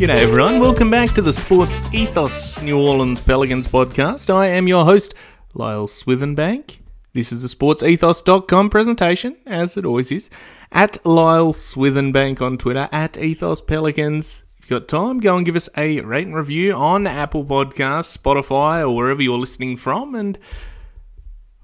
G'day 0.00 0.16
everyone, 0.16 0.60
welcome 0.60 0.88
back 0.90 1.12
to 1.12 1.20
the 1.20 1.30
Sports 1.30 1.78
Ethos 1.92 2.62
New 2.62 2.80
Orleans 2.80 3.20
Pelicans 3.22 3.66
podcast. 3.66 4.34
I 4.34 4.46
am 4.46 4.66
your 4.66 4.86
host, 4.86 5.14
Lyle 5.52 5.86
Swithenbank. 5.86 6.78
This 7.12 7.30
is 7.32 7.44
a 7.44 7.54
sportsethos.com 7.54 8.70
presentation, 8.70 9.36
as 9.44 9.76
it 9.76 9.84
always 9.84 10.10
is, 10.10 10.30
at 10.72 11.04
Lyle 11.04 11.52
Swithenbank 11.52 12.40
on 12.40 12.56
Twitter, 12.56 12.88
at 12.90 13.18
Ethos 13.18 13.60
Pelicans. 13.60 14.42
If 14.56 14.70
you've 14.70 14.80
got 14.80 14.88
time, 14.88 15.20
go 15.20 15.36
and 15.36 15.44
give 15.44 15.54
us 15.54 15.68
a 15.76 16.00
rate 16.00 16.26
and 16.26 16.34
review 16.34 16.72
on 16.72 17.06
Apple 17.06 17.44
Podcasts, 17.44 18.16
Spotify, 18.16 18.80
or 18.80 18.96
wherever 18.96 19.20
you're 19.20 19.36
listening 19.36 19.76
from, 19.76 20.14
and 20.14 20.38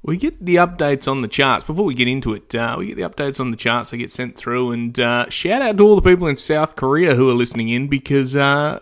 we 0.07 0.17
get 0.17 0.43
the 0.43 0.55
updates 0.55 1.11
on 1.11 1.21
the 1.21 1.29
charts. 1.29 1.65
Before 1.65 1.85
we 1.85 1.93
get 1.93 2.07
into 2.07 2.33
it, 2.33 2.55
uh, 2.55 2.77
we 2.79 2.87
get 2.87 2.97
the 2.97 3.03
updates 3.03 3.41
on 3.41 3.51
the 3.51 3.57
charts 3.57 3.91
that 3.91 3.97
get 3.97 4.11
sent 4.11 4.37
through. 4.37 4.71
And 4.71 4.99
uh, 5.01 5.29
shout 5.31 5.61
out 5.61 5.77
to 5.79 5.83
all 5.85 5.97
the 5.97 6.09
people 6.09 6.29
in 6.29 6.37
South 6.37 6.77
Korea 6.77 7.17
who 7.17 7.29
are 7.29 7.35
listening 7.35 7.71
in 7.71 7.89
because 7.89 8.37
uh, 8.37 8.79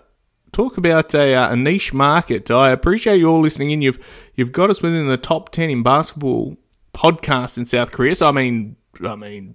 talk 0.53 0.77
about 0.77 1.15
a, 1.15 1.35
uh, 1.35 1.53
a, 1.53 1.57
niche 1.57 1.95
market. 1.95 2.51
I 2.51 2.71
appreciate 2.71 3.17
you 3.17 3.31
all 3.31 3.41
listening 3.41 3.71
in. 3.71 3.81
You've 3.81 3.99
you've 4.35 4.53
got 4.53 4.69
us 4.69 4.83
within 4.83 5.09
the 5.09 5.17
top 5.17 5.51
ten 5.51 5.71
in 5.71 5.83
basketball 5.83 6.59
podcasts 6.93 7.57
in 7.57 7.65
South 7.65 7.91
Korea. 7.91 8.15
So 8.15 8.29
I 8.29 8.33
mean, 8.33 8.77
I 9.03 9.17
mean, 9.17 9.55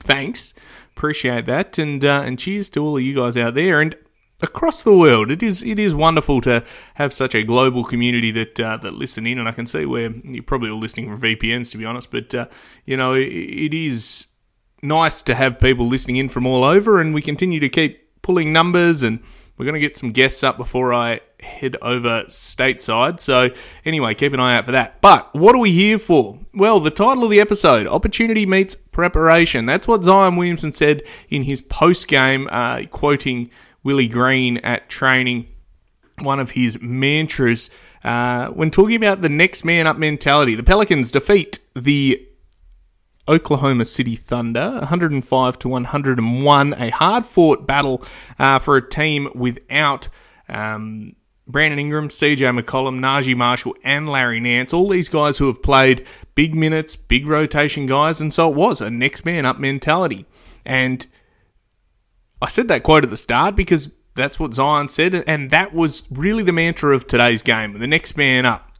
thanks, 0.00 0.52
appreciate 0.94 1.46
that, 1.46 1.78
and 1.78 2.04
uh, 2.04 2.24
and 2.26 2.38
cheers 2.38 2.68
to 2.70 2.84
all 2.84 2.98
of 2.98 3.02
you 3.02 3.14
guys 3.14 3.38
out 3.38 3.54
there. 3.54 3.80
And 3.80 3.96
across 4.42 4.82
the 4.82 4.96
world. 4.96 5.30
It 5.30 5.42
is 5.42 5.62
it 5.62 5.78
is 5.78 5.94
wonderful 5.94 6.40
to 6.42 6.64
have 6.94 7.12
such 7.12 7.34
a 7.34 7.42
global 7.42 7.84
community 7.84 8.30
that 8.32 8.60
uh, 8.60 8.76
that 8.78 8.94
listen 8.94 9.26
in, 9.26 9.38
and 9.38 9.48
I 9.48 9.52
can 9.52 9.66
see 9.66 9.86
where 9.86 10.10
you're 10.10 10.42
probably 10.42 10.70
all 10.70 10.78
listening 10.78 11.08
from 11.08 11.20
VPNs, 11.20 11.70
to 11.70 11.78
be 11.78 11.84
honest. 11.84 12.10
But 12.10 12.34
uh, 12.34 12.46
you 12.84 12.96
know, 12.96 13.14
it, 13.14 13.28
it 13.28 13.74
is 13.74 14.26
nice 14.82 15.22
to 15.22 15.34
have 15.34 15.60
people 15.60 15.86
listening 15.86 16.16
in 16.16 16.28
from 16.28 16.46
all 16.46 16.64
over, 16.64 17.00
and 17.00 17.14
we 17.14 17.22
continue 17.22 17.60
to 17.60 17.68
keep 17.68 18.22
pulling 18.22 18.52
numbers 18.52 19.02
and. 19.02 19.20
We're 19.58 19.66
going 19.66 19.80
to 19.80 19.86
get 19.86 19.98
some 19.98 20.12
guests 20.12 20.42
up 20.42 20.56
before 20.56 20.94
I 20.94 21.20
head 21.38 21.76
over 21.82 22.24
stateside. 22.24 23.20
So, 23.20 23.50
anyway, 23.84 24.14
keep 24.14 24.32
an 24.32 24.40
eye 24.40 24.56
out 24.56 24.64
for 24.64 24.72
that. 24.72 25.00
But 25.00 25.32
what 25.34 25.54
are 25.54 25.58
we 25.58 25.70
here 25.70 25.98
for? 25.98 26.38
Well, 26.54 26.80
the 26.80 26.90
title 26.90 27.22
of 27.22 27.30
the 27.30 27.40
episode 27.40 27.86
Opportunity 27.86 28.46
Meets 28.46 28.74
Preparation. 28.74 29.66
That's 29.66 29.86
what 29.86 30.04
Zion 30.04 30.36
Williamson 30.36 30.72
said 30.72 31.02
in 31.28 31.42
his 31.42 31.60
post 31.60 32.08
game, 32.08 32.48
uh, 32.50 32.86
quoting 32.90 33.50
Willie 33.82 34.08
Green 34.08 34.58
at 34.58 34.88
training, 34.88 35.46
one 36.20 36.40
of 36.40 36.52
his 36.52 36.80
mantras 36.80 37.70
uh, 38.04 38.48
when 38.48 38.70
talking 38.70 38.96
about 38.96 39.22
the 39.22 39.28
next 39.28 39.64
man 39.64 39.86
up 39.86 39.96
mentality. 39.96 40.54
The 40.54 40.62
Pelicans 40.62 41.10
defeat 41.10 41.60
the 41.74 42.26
Oklahoma 43.28 43.84
City 43.84 44.16
Thunder, 44.16 44.78
105 44.80 45.58
to 45.60 45.68
101, 45.68 46.74
a 46.74 46.90
hard 46.90 47.26
fought 47.26 47.66
battle 47.66 48.02
uh, 48.38 48.58
for 48.58 48.76
a 48.76 48.88
team 48.88 49.28
without 49.34 50.08
um, 50.48 51.14
Brandon 51.46 51.78
Ingram, 51.78 52.08
CJ 52.08 52.60
McCollum, 52.60 52.98
Naji 52.98 53.36
Marshall, 53.36 53.76
and 53.84 54.08
Larry 54.08 54.40
Nance. 54.40 54.72
All 54.72 54.88
these 54.88 55.08
guys 55.08 55.38
who 55.38 55.46
have 55.46 55.62
played 55.62 56.04
big 56.34 56.54
minutes, 56.54 56.96
big 56.96 57.28
rotation 57.28 57.86
guys, 57.86 58.20
and 58.20 58.34
so 58.34 58.48
it 58.48 58.56
was 58.56 58.80
a 58.80 58.90
next 58.90 59.24
man 59.24 59.46
up 59.46 59.60
mentality. 59.60 60.26
And 60.64 61.06
I 62.42 62.48
said 62.48 62.66
that 62.68 62.82
quote 62.82 63.04
at 63.04 63.10
the 63.10 63.16
start 63.16 63.54
because 63.54 63.90
that's 64.16 64.40
what 64.40 64.52
Zion 64.52 64.88
said, 64.88 65.14
and 65.28 65.50
that 65.50 65.72
was 65.72 66.02
really 66.10 66.42
the 66.42 66.52
mantra 66.52 66.94
of 66.94 67.06
today's 67.06 67.40
game. 67.40 67.78
The 67.78 67.86
next 67.86 68.16
man 68.16 68.44
up. 68.44 68.72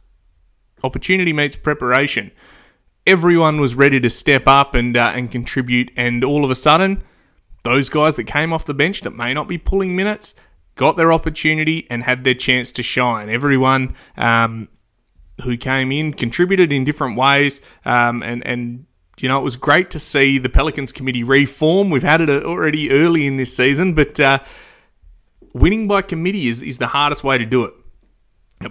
Opportunity 0.83 1.31
meets 1.31 1.55
preparation. 1.55 2.31
Everyone 3.07 3.61
was 3.61 3.73
ready 3.73 4.01
to 4.01 4.09
step 4.09 4.47
up 4.47 4.75
and 4.75 4.97
uh, 4.97 5.13
and 5.15 5.31
contribute, 5.31 5.91
and 5.95 6.25
all 6.25 6.43
of 6.43 6.51
a 6.51 6.55
sudden, 6.55 7.03
those 7.63 7.87
guys 7.87 8.17
that 8.17 8.25
came 8.25 8.51
off 8.51 8.65
the 8.65 8.73
bench 8.73 8.99
that 9.01 9.15
may 9.15 9.33
not 9.33 9.47
be 9.47 9.57
pulling 9.57 9.95
minutes 9.95 10.35
got 10.75 10.97
their 10.97 11.13
opportunity 11.13 11.87
and 11.89 12.03
had 12.03 12.25
their 12.25 12.33
chance 12.33 12.71
to 12.73 12.83
shine. 12.83 13.29
Everyone 13.29 13.95
um, 14.17 14.67
who 15.43 15.55
came 15.55 15.89
in 15.89 16.13
contributed 16.13 16.73
in 16.73 16.83
different 16.83 17.15
ways, 17.17 17.61
um, 17.85 18.21
and 18.23 18.45
and 18.45 18.85
you 19.19 19.29
know, 19.29 19.39
it 19.39 19.43
was 19.43 19.55
great 19.55 19.89
to 19.91 19.99
see 19.99 20.37
the 20.37 20.49
Pelicans 20.49 20.91
committee 20.91 21.23
reform. 21.23 21.89
We've 21.89 22.03
had 22.03 22.21
it 22.21 22.29
already 22.29 22.91
early 22.91 23.27
in 23.27 23.37
this 23.37 23.55
season, 23.55 23.93
but 23.93 24.19
uh, 24.19 24.39
winning 25.53 25.87
by 25.87 26.01
committee 26.01 26.47
is, 26.47 26.61
is 26.61 26.77
the 26.79 26.87
hardest 26.87 27.23
way 27.23 27.37
to 27.37 27.45
do 27.45 27.63
it. 27.63 27.73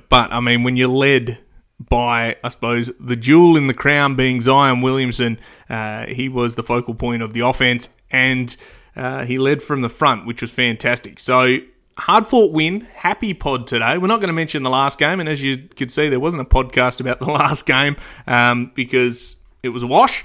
But, 0.09 0.33
I 0.33 0.41
mean, 0.41 0.63
when 0.63 0.77
you're 0.77 0.89
led 0.89 1.39
by, 1.79 2.37
I 2.43 2.49
suppose, 2.49 2.91
the 2.99 3.17
jewel 3.17 3.57
in 3.57 3.67
the 3.67 3.75
crown 3.75 4.17
being 4.17 4.41
Zion 4.41 4.81
Williamson, 4.81 5.39
uh, 5.69 6.07
he 6.07 6.29
was 6.29 6.55
the 6.55 6.63
focal 6.63 6.95
point 6.95 7.23
of 7.23 7.35
the 7.35 7.41
offense 7.41 7.89
and 8.11 8.57
uh, 8.95 9.25
he 9.25 9.39
led 9.39 9.63
from 9.63 9.83
the 9.83 9.89
front, 9.89 10.27
which 10.27 10.43
was 10.43 10.51
fantastic. 10.51 11.19
So, 11.19 11.59
hard 11.97 12.27
fought 12.27 12.53
win. 12.53 12.83
Happy 12.95 13.35
pod 13.35 13.67
today. 13.67 13.99
We're 13.99 14.07
not 14.07 14.21
going 14.21 14.29
to 14.29 14.35
mention 14.35 14.63
the 14.63 14.71
last 14.71 14.99
game, 14.99 15.21
and 15.21 15.29
as 15.29 15.43
you 15.43 15.69
could 15.77 15.91
see, 15.91 16.09
there 16.09 16.21
wasn't 16.21 16.43
a 16.43 16.45
podcast 16.45 17.01
about 17.01 17.19
the 17.21 17.31
last 17.31 17.67
game 17.67 17.97
um, 18.27 18.71
because 18.75 19.37
it 19.63 19.71
was 19.71 19.83
a 19.83 19.87
wash. 19.87 20.25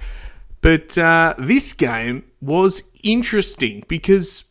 But 0.61 0.97
uh, 0.97 1.35
this 1.37 1.73
game 1.73 2.25
was 2.41 2.83
interesting 3.03 3.83
because 3.87 4.45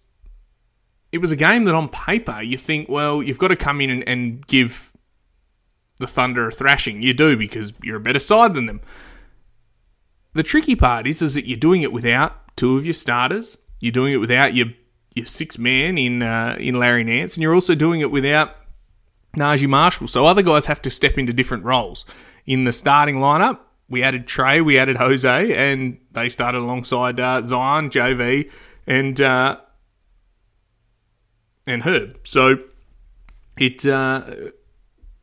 it 1.13 1.19
was 1.19 1.33
a 1.33 1.37
game 1.37 1.65
that 1.65 1.75
on 1.75 1.89
paper 1.89 2.43
you 2.43 2.57
think, 2.57 2.89
well, 2.89 3.23
you've 3.23 3.39
got 3.39 3.49
to 3.49 3.57
come 3.57 3.81
in 3.81 3.91
and, 3.91 4.09
and 4.09 4.47
give 4.47 4.93
the 5.99 6.07
Thunder 6.07 6.49
a 6.49 6.53
thrashing. 6.53 7.03
You 7.03 7.15
do 7.15 7.37
because 7.37 7.73
you're 7.83 7.97
a 7.97 8.01
better 8.01 8.19
side 8.19 8.55
than 8.55 8.67
them. 8.67 8.81
The 10.35 10.43
tricky 10.43 10.77
part 10.77 11.07
is, 11.07 11.23
is 11.23 11.35
that 11.35 11.47
you're 11.47 11.59
doing 11.59 11.83
it 11.83 11.93
without 11.93 12.57
two 12.57 12.77
of 12.77 12.85
your 12.85 12.95
starters. 12.95 13.57
You're 13.81 13.93
doing 13.93 14.13
it 14.13 14.19
without 14.19 14.55
your 14.55 14.69
your 15.15 15.27
six 15.27 15.59
man 15.59 15.97
in 15.97 16.23
uh, 16.23 16.57
in 16.61 16.79
Larry 16.79 17.03
Nance, 17.03 17.37
and 17.37 17.43
you're 17.43 17.55
also 17.55 17.75
doing 17.75 18.01
it 18.03 18.11
without 18.11 18.55
Naji 19.35 19.67
Marshall. 19.67 20.09
So 20.09 20.27
other 20.27 20.43
guys 20.43 20.67
have 20.67 20.83
to 20.83 20.91
step 20.91 21.17
into 21.17 21.33
different 21.33 21.65
roles 21.65 22.05
in 22.45 22.65
the 22.65 22.73
starting 22.73 23.17
lineup 23.17 23.61
we 23.89 24.03
added 24.03 24.27
Trey, 24.27 24.61
we 24.61 24.79
added 24.79 24.97
Jose, 24.97 25.53
and 25.55 25.99
they 26.13 26.29
started 26.29 26.59
alongside 26.59 27.21
uh, 27.21 27.43
Zion, 27.43 27.91
JV, 27.91 28.51
and 28.87 29.21
uh, 29.21 29.59
and 31.67 31.83
Herb. 31.83 32.19
So 32.25 32.59
it 33.59 33.87
uh, 33.87 34.23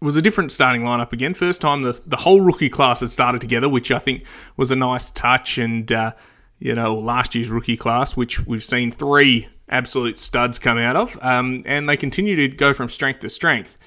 was 0.01 0.15
a 0.15 0.21
different 0.21 0.51
starting 0.51 0.83
lineup 0.83 1.12
again. 1.12 1.33
First 1.33 1.62
time 1.62 1.81
the 1.81 2.01
the 2.06 2.18
whole 2.18 2.42
rookie 2.42 2.69
class 2.69 3.01
had 3.01 3.10
started 3.10 3.42
together, 3.42 3.68
which 3.68 3.92
I 3.92 4.00
think 4.00 4.24
was 4.56 4.71
a 4.71 4.75
nice 4.75 5.12
touch. 5.12 5.57
And 5.57 5.92
uh, 5.92 6.13
you 6.59 6.74
know, 6.74 6.95
last 6.95 7.36
year's 7.36 7.50
rookie 7.50 7.77
class, 7.77 8.16
which 8.16 8.45
we've 8.45 8.63
seen 8.63 8.92
three 8.92 9.50
absolute 9.68 10.19
studs 10.19 10.59
come 10.59 10.77
out 10.77 10.95
of, 10.95 11.18
um, 11.21 11.63
and 11.66 11.89
they 11.89 11.98
continue 11.98 12.36
to 12.36 12.48
go 12.48 12.74
from 12.74 12.89
strength 12.89 13.19
to 13.21 13.30
strength 13.30 13.77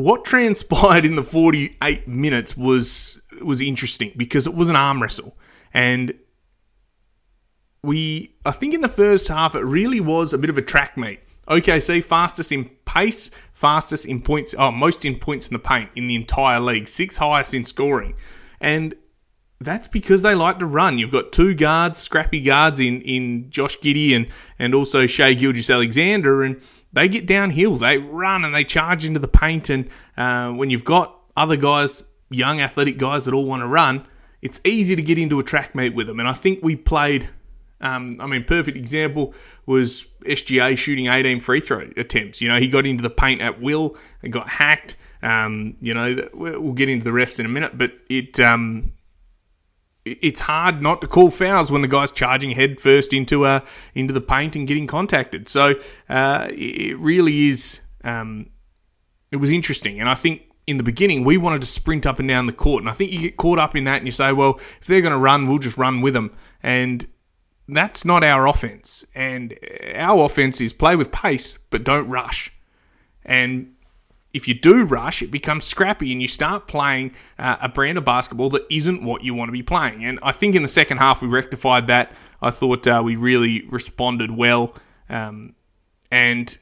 what 0.00 0.24
transpired 0.24 1.04
in 1.04 1.16
the 1.16 1.22
48 1.22 2.08
minutes 2.08 2.56
was 2.56 3.19
was 3.44 3.60
interesting 3.60 4.12
because 4.16 4.46
it 4.46 4.54
was 4.54 4.68
an 4.68 4.76
arm 4.76 5.02
wrestle 5.02 5.36
and 5.72 6.14
we, 7.82 8.34
I 8.44 8.52
think 8.52 8.74
in 8.74 8.80
the 8.80 8.88
first 8.88 9.28
half, 9.28 9.54
it 9.54 9.64
really 9.64 10.00
was 10.00 10.32
a 10.32 10.38
bit 10.38 10.50
of 10.50 10.58
a 10.58 10.62
track 10.62 10.96
meet. 10.96 11.20
OKC 11.48 12.04
fastest 12.04 12.52
in 12.52 12.66
pace, 12.84 13.30
fastest 13.52 14.06
in 14.06 14.20
points, 14.20 14.54
oh, 14.58 14.70
most 14.70 15.04
in 15.04 15.18
points 15.18 15.48
in 15.48 15.52
the 15.52 15.58
paint 15.58 15.90
in 15.96 16.06
the 16.06 16.14
entire 16.14 16.60
league, 16.60 16.86
sixth 16.86 17.18
highest 17.18 17.54
in 17.54 17.64
scoring. 17.64 18.14
And 18.60 18.94
that's 19.60 19.88
because 19.88 20.22
they 20.22 20.34
like 20.34 20.58
to 20.58 20.66
run. 20.66 20.98
You've 20.98 21.10
got 21.10 21.32
two 21.32 21.54
guards, 21.54 21.98
scrappy 21.98 22.40
guards 22.40 22.78
in, 22.78 23.00
in 23.02 23.50
Josh 23.50 23.78
Giddey 23.78 24.14
and, 24.14 24.28
and 24.58 24.74
also 24.74 25.06
Shai 25.06 25.34
Gilgeous-Alexander, 25.34 26.42
and 26.42 26.60
they 26.92 27.08
get 27.08 27.26
downhill. 27.26 27.76
They 27.76 27.98
run 27.98 28.44
and 28.44 28.54
they 28.54 28.64
charge 28.64 29.04
into 29.04 29.18
the 29.18 29.28
paint. 29.28 29.68
And 29.70 29.88
uh, 30.16 30.50
when 30.52 30.70
you've 30.70 30.84
got 30.84 31.18
other 31.36 31.56
guys, 31.56 32.04
young 32.30 32.60
athletic 32.60 32.96
guys 32.96 33.24
that 33.24 33.34
all 33.34 33.44
want 33.44 33.62
to 33.62 33.66
run, 33.66 34.06
it's 34.40 34.60
easy 34.64 34.96
to 34.96 35.02
get 35.02 35.18
into 35.18 35.38
a 35.38 35.42
track 35.42 35.74
meet 35.74 35.94
with 35.94 36.06
them. 36.06 36.18
And 36.18 36.28
I 36.28 36.32
think 36.32 36.60
we 36.62 36.76
played. 36.76 37.28
Um, 37.82 38.20
I 38.20 38.26
mean, 38.26 38.44
perfect 38.44 38.76
example 38.76 39.32
was 39.64 40.06
SGA 40.26 40.76
shooting 40.76 41.06
18 41.06 41.40
free 41.40 41.60
throw 41.60 41.88
attempts. 41.96 42.42
You 42.42 42.48
know, 42.48 42.58
he 42.58 42.68
got 42.68 42.84
into 42.84 43.02
the 43.02 43.10
paint 43.10 43.40
at 43.40 43.60
will 43.60 43.96
and 44.22 44.32
got 44.32 44.50
hacked. 44.50 44.96
Um, 45.22 45.76
you 45.80 45.94
know, 45.94 46.28
we'll 46.34 46.74
get 46.74 46.90
into 46.90 47.04
the 47.04 47.10
refs 47.10 47.40
in 47.40 47.46
a 47.46 47.48
minute, 47.48 47.78
but 47.78 47.92
it 48.10 48.38
um, 48.38 48.92
it's 50.04 50.40
hard 50.40 50.82
not 50.82 51.00
to 51.00 51.06
call 51.06 51.30
fouls 51.30 51.70
when 51.70 51.82
the 51.82 51.88
guy's 51.88 52.10
charging 52.10 52.52
head 52.52 52.80
first 52.80 53.12
into 53.12 53.44
a 53.44 53.62
into 53.94 54.12
the 54.12 54.20
paint 54.20 54.56
and 54.56 54.66
getting 54.66 54.86
contacted. 54.86 55.48
So 55.48 55.74
uh, 56.08 56.48
it 56.50 56.98
really 56.98 57.48
is. 57.48 57.80
Um, 58.02 58.50
it 59.30 59.36
was 59.36 59.50
interesting, 59.50 60.00
and 60.00 60.08
I 60.08 60.14
think 60.14 60.49
in 60.70 60.76
the 60.76 60.82
beginning 60.82 61.24
we 61.24 61.36
wanted 61.36 61.60
to 61.60 61.66
sprint 61.66 62.06
up 62.06 62.18
and 62.18 62.28
down 62.28 62.46
the 62.46 62.52
court, 62.52 62.82
and 62.82 62.88
I 62.88 62.92
think 62.92 63.12
you 63.12 63.20
get 63.20 63.36
caught 63.36 63.58
up 63.58 63.74
in 63.76 63.84
that, 63.84 63.98
and 63.98 64.06
you 64.06 64.12
say, 64.12 64.32
well, 64.32 64.58
if 64.80 64.86
they're 64.86 65.00
going 65.00 65.12
to 65.12 65.18
run, 65.18 65.46
we'll 65.46 65.58
just 65.58 65.76
run 65.76 66.00
with 66.00 66.14
them, 66.14 66.34
and 66.62 67.06
that's 67.68 68.04
not 68.04 68.24
our 68.24 68.46
offense. 68.46 69.04
And 69.14 69.58
our 69.94 70.24
offense 70.24 70.60
is 70.60 70.72
play 70.72 70.96
with 70.96 71.12
pace, 71.12 71.58
but 71.70 71.84
don't 71.84 72.08
rush. 72.08 72.52
And 73.24 73.74
if 74.32 74.46
you 74.48 74.54
do 74.54 74.84
rush, 74.84 75.22
it 75.22 75.30
becomes 75.30 75.64
scrappy 75.64 76.12
and 76.12 76.22
you 76.22 76.28
start 76.28 76.66
playing 76.66 77.12
uh, 77.38 77.56
a 77.60 77.68
brand 77.68 77.98
of 77.98 78.04
basketball 78.04 78.50
that 78.50 78.66
isn't 78.70 79.04
what 79.04 79.22
you 79.22 79.34
want 79.34 79.48
to 79.48 79.52
be 79.52 79.62
playing. 79.62 80.04
And 80.04 80.18
I 80.22 80.32
think 80.32 80.54
in 80.54 80.62
the 80.62 80.68
second 80.68 80.98
half 80.98 81.22
we 81.22 81.28
rectified 81.28 81.86
that. 81.88 82.12
I 82.42 82.50
thought 82.50 82.86
uh, 82.86 83.02
we 83.04 83.16
really 83.16 83.66
responded 83.68 84.30
well. 84.30 84.74
Um, 85.08 85.54
and 86.10 86.56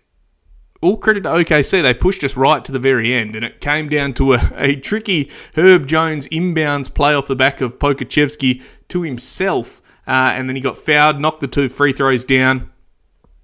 all 0.81 0.97
credit 0.97 1.23
to 1.23 1.31
OKC, 1.31 1.83
they 1.83 1.95
pushed 1.95 2.23
us 2.25 2.37
right 2.37 2.65
to 2.65 2.73
the 2.73 2.79
very 2.79 3.15
end, 3.15 3.35
and 3.35 3.45
it 3.45 3.61
came 3.61 3.89
down 3.89 4.15
to 4.15 4.35
a, 4.35 4.53
a 4.57 4.77
tricky 4.77 5.31
Herb 5.57 5.87
Jones 5.87 6.27
inbounds 6.29 6.93
play 6.93 7.15
off 7.15 7.27
the 7.27 7.37
back 7.37 7.61
of 7.61 7.79
Pokusevski 7.79 8.63
to 8.89 9.03
himself, 9.03 9.83
uh, 10.07 10.33
and 10.35 10.49
then 10.49 10.57
he 10.57 10.63
got 10.63 10.79
fouled, 10.79 11.21
knocked 11.21 11.41
the 11.41 11.49
two 11.49 11.69
free 11.69 11.93
throws 11.93 12.25
down, 12.25 12.71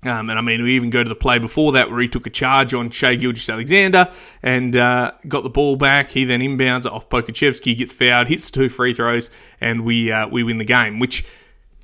um, 0.05 0.29
and 0.29 0.39
I 0.39 0.43
mean, 0.43 0.63
we 0.63 0.77
even 0.77 0.91
go 0.91 1.03
to 1.03 1.09
the 1.09 1.15
play 1.15 1.39
before 1.39 1.73
that 1.73 1.91
where 1.91 2.01
he 2.01 2.09
took 2.09 2.27
a 2.27 2.31
charge 2.31 2.75
on 2.75 2.91
Shai 2.91 3.15
Gilgeous-Alexander 3.15 4.13
and 4.43 4.77
uh, 4.77 5.13
got 5.27 5.45
the 5.45 5.51
ball 5.51 5.77
back. 5.77 6.11
He 6.11 6.25
then 6.25 6.41
inbounds 6.41 6.91
off 6.91 7.09
Pokusevski, 7.09 7.77
gets 7.77 7.93
fouled, 7.93 8.29
hits 8.29 8.51
two 8.51 8.69
free 8.69 8.93
throws, 8.93 9.31
and 9.61 9.85
we 9.85 10.13
uh, 10.13 10.29
we 10.29 10.43
win 10.43 10.59
the 10.59 10.65
game. 10.65 10.99
Which, 10.99 11.25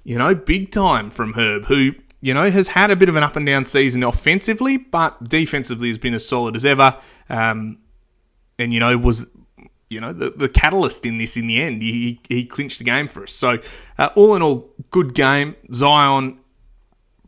you 0.05 0.19
know, 0.19 0.35
big 0.35 0.70
time 0.70 1.11
from 1.11 1.32
Herb, 1.32 1.67
who 1.67 1.93
you 2.20 2.34
know 2.34 2.50
has 2.50 2.69
had 2.69 2.90
a 2.90 2.96
bit 2.96 3.08
of 3.08 3.17
an 3.17 3.22
up 3.22 3.37
and 3.37 3.46
down 3.46 3.64
season 3.64 4.02
offensively, 4.02 4.76
but 4.76 5.28
defensively 5.28 5.88
has 5.88 5.99
been 5.99 6.14
as 6.14 6.26
solid 6.26 6.56
as 6.56 6.64
ever. 6.64 6.96
Um, 7.28 7.78
and 8.58 8.72
you 8.72 8.81
know 8.81 8.96
was 8.99 9.26
you 9.88 10.00
know 10.00 10.12
the, 10.12 10.31
the 10.31 10.49
catalyst 10.49 11.05
in 11.05 11.19
this 11.19 11.37
in 11.37 11.46
the 11.46 11.61
end. 11.61 11.82
He 11.82 12.20
he 12.28 12.44
clinched 12.44 12.78
the 12.78 12.84
game 12.84 13.08
for 13.08 13.25
us. 13.25 13.32
So 13.32 13.58
uh, 13.99 14.11
all 14.14 14.34
in 14.37 14.43
all, 14.43 14.70
good 14.90 15.14
game. 15.14 15.56
Zion 15.72 16.38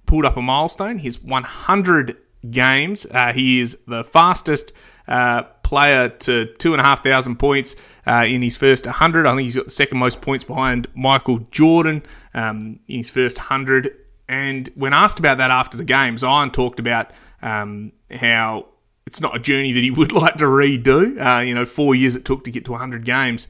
pulled 0.07 0.25
up 0.25 0.37
a 0.37 0.43
milestone. 0.43 0.99
His 0.99 1.23
100 1.23 2.17
games. 2.51 3.07
Uh, 3.11 3.33
he 3.33 3.61
is 3.61 3.79
the 3.87 4.05
fastest 4.05 4.73
uh, 5.09 5.43
player 5.63 6.09
to 6.09 6.47
two 6.59 6.73
and 6.73 6.81
a 6.81 6.85
half 6.85 7.03
thousand 7.03 7.37
points 7.37 7.75
uh, 8.07 8.25
in 8.27 8.43
his 8.43 8.57
first 8.57 8.87
100. 8.87 9.27
I 9.27 9.35
think 9.35 9.47
he's 9.47 9.57
got 9.57 9.67
the 9.67 9.71
second 9.71 9.99
most 9.99 10.21
points 10.21 10.45
behind 10.45 10.87
Michael 10.95 11.47
Jordan 11.51 12.03
um, 12.35 12.81
in 12.89 12.99
his 12.99 13.11
first 13.11 13.39
100. 13.39 13.97
And 14.29 14.71
when 14.75 14.93
asked 14.93 15.19
about 15.19 15.39
that 15.39 15.51
after 15.51 15.77
the 15.77 15.85
game, 15.85 16.17
Zion 16.17 16.51
talked 16.51 16.81
about 16.81 17.11
um, 17.43 17.93
how 18.11 18.67
it's 19.07 19.21
not 19.21 19.37
a 19.37 19.39
journey 19.39 19.73
that 19.73 19.83
he 19.83 19.91
would 19.91 20.13
like 20.23 20.37
to 20.37 20.45
redo. 20.45 21.21
Uh, 21.21 21.41
you 21.41 21.55
know, 21.55 21.65
four 21.65 21.95
years 21.95 22.17
it 22.17 22.25
took 22.25 22.45
to 22.45 22.51
get 22.51 22.65
to 22.67 22.73
100 22.73 23.05
games. 23.05 23.49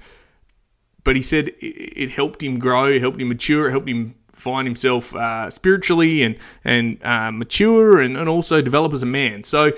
But 1.05 1.17
he 1.17 1.23
said 1.23 1.53
it 1.59 2.13
helped 2.13 2.43
him 2.43 2.59
grow, 2.59 2.85
it 2.85 3.01
helped 3.01 3.21
him 3.21 3.29
mature, 3.29 3.69
it 3.69 3.73
helped 3.73 3.89
him 3.89 4.15
find 4.33 4.67
himself 4.67 5.15
uh, 5.15 5.51
spiritually 5.51 6.23
and 6.23 6.37
and 6.65 7.03
uh, 7.05 7.31
mature 7.31 8.01
and, 8.01 8.17
and 8.17 8.29
also 8.29 8.63
develop 8.63 8.93
as 8.93 9.03
a 9.03 9.07
man. 9.07 9.45
So 9.45 9.73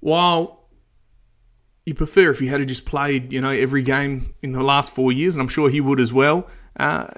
while 0.00 0.64
you 1.86 1.94
prefer 1.94 2.30
if 2.30 2.38
he 2.38 2.46
had 2.46 2.66
just 2.68 2.84
played 2.84 3.32
you 3.32 3.40
know 3.40 3.50
every 3.50 3.82
game 3.82 4.34
in 4.42 4.52
the 4.52 4.62
last 4.62 4.94
four 4.94 5.12
years, 5.12 5.34
and 5.34 5.42
I'm 5.42 5.48
sure 5.48 5.70
he 5.70 5.80
would 5.80 6.00
as 6.00 6.12
well. 6.12 6.48
Uh, 6.78 7.08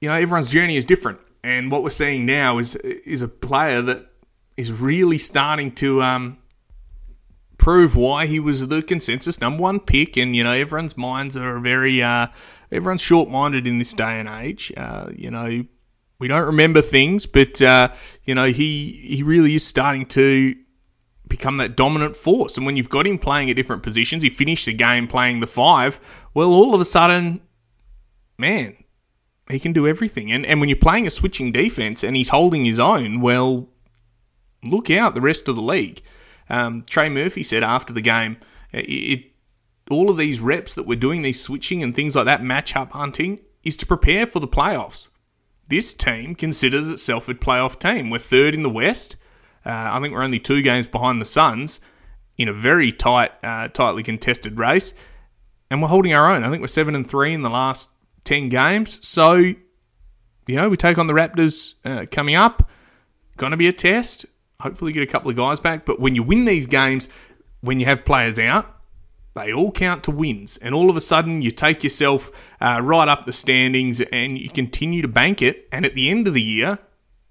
you 0.00 0.08
know 0.08 0.14
everyone's 0.14 0.50
journey 0.50 0.76
is 0.76 0.84
different, 0.84 1.18
and 1.44 1.70
what 1.70 1.82
we're 1.82 1.90
seeing 1.90 2.24
now 2.26 2.58
is 2.58 2.76
is 2.76 3.22
a 3.22 3.28
player 3.28 3.82
that 3.82 4.06
is 4.56 4.72
really 4.72 5.18
starting 5.18 5.72
to 5.72 6.02
um, 6.02 6.38
prove 7.58 7.96
why 7.96 8.26
he 8.26 8.38
was 8.38 8.66
the 8.68 8.82
consensus 8.82 9.40
number 9.40 9.62
one 9.62 9.80
pick. 9.80 10.16
And 10.16 10.36
you 10.36 10.44
know 10.44 10.52
everyone's 10.52 10.96
minds 10.96 11.36
are 11.36 11.58
very 11.58 12.02
uh, 12.02 12.28
everyone's 12.70 13.00
short 13.00 13.28
minded 13.28 13.66
in 13.66 13.78
this 13.78 13.92
day 13.94 14.20
and 14.20 14.28
age. 14.28 14.72
Uh, 14.76 15.10
you 15.14 15.30
know 15.30 15.64
we 16.18 16.28
don't 16.28 16.46
remember 16.46 16.82
things, 16.82 17.26
but 17.26 17.60
uh, 17.60 17.88
you 18.24 18.34
know 18.34 18.46
he 18.46 19.02
he 19.04 19.22
really 19.22 19.54
is 19.56 19.66
starting 19.66 20.06
to 20.06 20.54
become 21.26 21.56
that 21.56 21.76
dominant 21.76 22.16
force. 22.16 22.56
And 22.56 22.66
when 22.66 22.76
you've 22.76 22.90
got 22.90 23.06
him 23.06 23.18
playing 23.18 23.48
at 23.50 23.56
different 23.56 23.82
positions, 23.82 24.22
he 24.22 24.30
finished 24.30 24.66
the 24.66 24.74
game 24.74 25.08
playing 25.08 25.40
the 25.40 25.46
five. 25.46 25.98
Well, 26.34 26.52
all 26.52 26.74
of 26.74 26.80
a 26.80 26.84
sudden, 26.84 27.40
man, 28.38 28.76
he 29.50 29.58
can 29.58 29.72
do 29.72 29.86
everything. 29.86 30.32
And 30.32 30.46
and 30.46 30.60
when 30.60 30.68
you're 30.68 30.76
playing 30.76 31.06
a 31.06 31.10
switching 31.10 31.52
defense 31.52 32.02
and 32.02 32.16
he's 32.16 32.30
holding 32.30 32.64
his 32.64 32.78
own, 32.78 33.20
well, 33.20 33.68
look 34.62 34.90
out 34.90 35.14
the 35.14 35.20
rest 35.20 35.48
of 35.48 35.56
the 35.56 35.62
league. 35.62 36.02
Um, 36.48 36.84
Trey 36.88 37.08
Murphy 37.08 37.42
said 37.42 37.62
after 37.62 37.92
the 37.92 38.00
game, 38.00 38.36
it, 38.72 38.86
it 38.88 39.24
all 39.90 40.10
of 40.10 40.16
these 40.16 40.40
reps 40.40 40.74
that 40.74 40.86
we're 40.86 40.98
doing, 40.98 41.22
these 41.22 41.42
switching 41.42 41.82
and 41.82 41.94
things 41.94 42.14
like 42.14 42.26
that, 42.26 42.40
matchup 42.40 42.90
hunting, 42.90 43.40
is 43.64 43.76
to 43.76 43.86
prepare 43.86 44.26
for 44.26 44.40
the 44.40 44.48
playoffs 44.48 45.08
this 45.72 45.94
team 45.94 46.34
considers 46.34 46.90
itself 46.90 47.30
a 47.30 47.34
playoff 47.34 47.78
team. 47.78 48.10
We're 48.10 48.18
third 48.18 48.54
in 48.54 48.62
the 48.62 48.68
West. 48.68 49.16
Uh, 49.64 49.70
I 49.70 50.00
think 50.00 50.12
we're 50.12 50.22
only 50.22 50.38
two 50.38 50.60
games 50.60 50.86
behind 50.86 51.18
the 51.18 51.24
Suns 51.24 51.80
in 52.36 52.46
a 52.46 52.52
very 52.52 52.92
tight, 52.92 53.30
uh, 53.42 53.68
tightly 53.68 54.02
contested 54.02 54.58
race, 54.58 54.92
and 55.70 55.80
we're 55.80 55.88
holding 55.88 56.12
our 56.12 56.30
own. 56.30 56.44
I 56.44 56.50
think 56.50 56.60
we're 56.60 56.66
seven 56.66 56.94
and 56.94 57.08
three 57.08 57.32
in 57.32 57.40
the 57.40 57.48
last 57.48 57.88
ten 58.24 58.48
games. 58.48 59.06
So, 59.06 59.34
you 59.34 59.56
know, 60.48 60.68
we 60.68 60.76
take 60.76 60.98
on 60.98 61.06
the 61.06 61.12
Raptors 61.12 61.74
uh, 61.84 62.06
coming 62.10 62.34
up. 62.34 62.68
Going 63.36 63.52
to 63.52 63.56
be 63.56 63.68
a 63.68 63.72
test. 63.72 64.26
Hopefully, 64.60 64.92
get 64.92 65.02
a 65.02 65.06
couple 65.06 65.30
of 65.30 65.36
guys 65.36 65.60
back. 65.60 65.84
But 65.84 66.00
when 66.00 66.14
you 66.14 66.22
win 66.22 66.44
these 66.44 66.66
games, 66.66 67.08
when 67.60 67.80
you 67.80 67.86
have 67.86 68.04
players 68.04 68.38
out, 68.38 68.76
they 69.34 69.52
all 69.52 69.72
count 69.72 70.04
to 70.04 70.10
wins. 70.10 70.56
And 70.58 70.74
all 70.74 70.90
of 70.90 70.96
a 70.96 71.00
sudden, 71.00 71.42
you 71.42 71.50
take 71.50 71.82
yourself 71.82 72.30
uh, 72.60 72.80
right 72.82 73.08
up 73.08 73.24
the 73.24 73.32
standings 73.32 74.00
and 74.00 74.38
you 74.38 74.50
continue 74.50 75.00
to 75.02 75.08
bank 75.08 75.40
it. 75.40 75.66
And 75.72 75.86
at 75.86 75.94
the 75.94 76.10
end 76.10 76.28
of 76.28 76.34
the 76.34 76.42
year, 76.42 76.78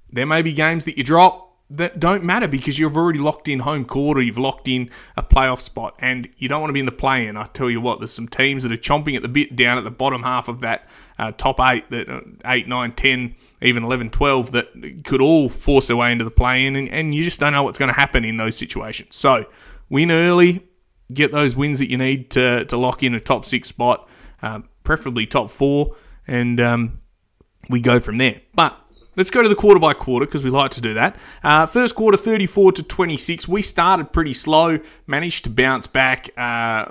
there 0.09 0.25
may 0.25 0.41
be 0.41 0.53
games 0.53 0.85
that 0.85 0.97
you 0.97 1.03
drop 1.03 1.50
that 1.73 1.99
don't 1.99 2.23
matter 2.23 2.47
because 2.47 2.77
you've 2.77 2.97
already 2.97 3.19
locked 3.19 3.47
in 3.47 3.59
home 3.59 3.85
court 3.85 4.17
or 4.17 4.21
you've 4.21 4.37
locked 4.37 4.67
in 4.67 4.89
a 5.15 5.23
playoff 5.23 5.61
spot 5.61 5.95
and 5.99 6.27
you 6.37 6.49
don't 6.49 6.59
want 6.59 6.69
to 6.69 6.73
be 6.73 6.81
in 6.81 6.85
the 6.85 6.91
play 6.91 7.25
in. 7.25 7.37
I 7.37 7.45
tell 7.45 7.69
you 7.69 7.79
what, 7.79 7.99
there's 7.99 8.11
some 8.11 8.27
teams 8.27 8.63
that 8.63 8.73
are 8.73 8.77
chomping 8.77 9.15
at 9.15 9.21
the 9.21 9.29
bit 9.29 9.55
down 9.55 9.77
at 9.77 9.85
the 9.85 9.91
bottom 9.91 10.23
half 10.23 10.49
of 10.49 10.59
that 10.61 10.87
uh, 11.17 11.31
top 11.31 11.59
eight, 11.61 11.89
that 11.89 12.09
uh, 12.09 12.21
8, 12.43 12.67
9, 12.67 12.91
10, 12.91 13.35
even 13.61 13.83
11, 13.83 14.09
12, 14.09 14.51
that 14.51 15.03
could 15.05 15.21
all 15.21 15.47
force 15.47 15.87
their 15.87 15.95
way 15.95 16.11
into 16.11 16.25
the 16.25 16.31
play 16.31 16.65
in 16.65 16.75
and, 16.75 16.89
and 16.89 17.15
you 17.15 17.23
just 17.23 17.39
don't 17.39 17.53
know 17.53 17.63
what's 17.63 17.79
going 17.79 17.89
to 17.89 17.99
happen 17.99 18.25
in 18.25 18.35
those 18.35 18.57
situations. 18.57 19.15
So, 19.15 19.45
win 19.89 20.11
early, 20.11 20.67
get 21.13 21.31
those 21.31 21.55
wins 21.55 21.79
that 21.79 21.89
you 21.89 21.97
need 21.97 22.29
to, 22.31 22.65
to 22.65 22.75
lock 22.75 23.01
in 23.01 23.15
a 23.15 23.19
top 23.21 23.45
six 23.45 23.69
spot, 23.69 24.09
uh, 24.41 24.59
preferably 24.83 25.25
top 25.25 25.49
four, 25.49 25.95
and 26.27 26.59
um, 26.59 26.99
we 27.69 27.79
go 27.79 27.99
from 28.01 28.17
there. 28.17 28.41
But 28.53 28.77
let's 29.15 29.29
go 29.29 29.41
to 29.41 29.49
the 29.49 29.55
quarter 29.55 29.79
by 29.79 29.93
quarter 29.93 30.25
because 30.25 30.43
we 30.43 30.49
like 30.49 30.71
to 30.71 30.81
do 30.81 30.93
that. 30.93 31.15
Uh, 31.43 31.65
first 31.65 31.95
quarter, 31.95 32.17
34 32.17 32.73
to 32.73 32.83
26. 32.83 33.47
We 33.47 33.61
started 33.61 34.11
pretty 34.11 34.33
slow, 34.33 34.79
managed 35.07 35.43
to 35.45 35.49
bounce 35.49 35.87
back. 35.87 36.29
Uh, 36.37 36.85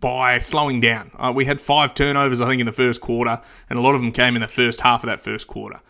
by 0.00 0.38
slowing 0.38 0.80
down. 0.80 1.10
Uh, 1.18 1.32
we 1.34 1.44
had 1.44 1.60
five 1.60 1.92
turnovers, 1.92 2.40
I 2.40 2.46
think, 2.46 2.60
in 2.60 2.66
the 2.66 2.72
first 2.72 3.00
quarter, 3.00 3.40
and 3.68 3.80
a 3.80 3.82
lot 3.82 3.96
of 3.96 4.00
them 4.00 4.12
came 4.12 4.36
in 4.36 4.42
the 4.42 4.46
first 4.46 4.82
half 4.82 5.02
of 5.02 5.08
that 5.08 5.18
first 5.18 5.48
quarter. 5.48 5.80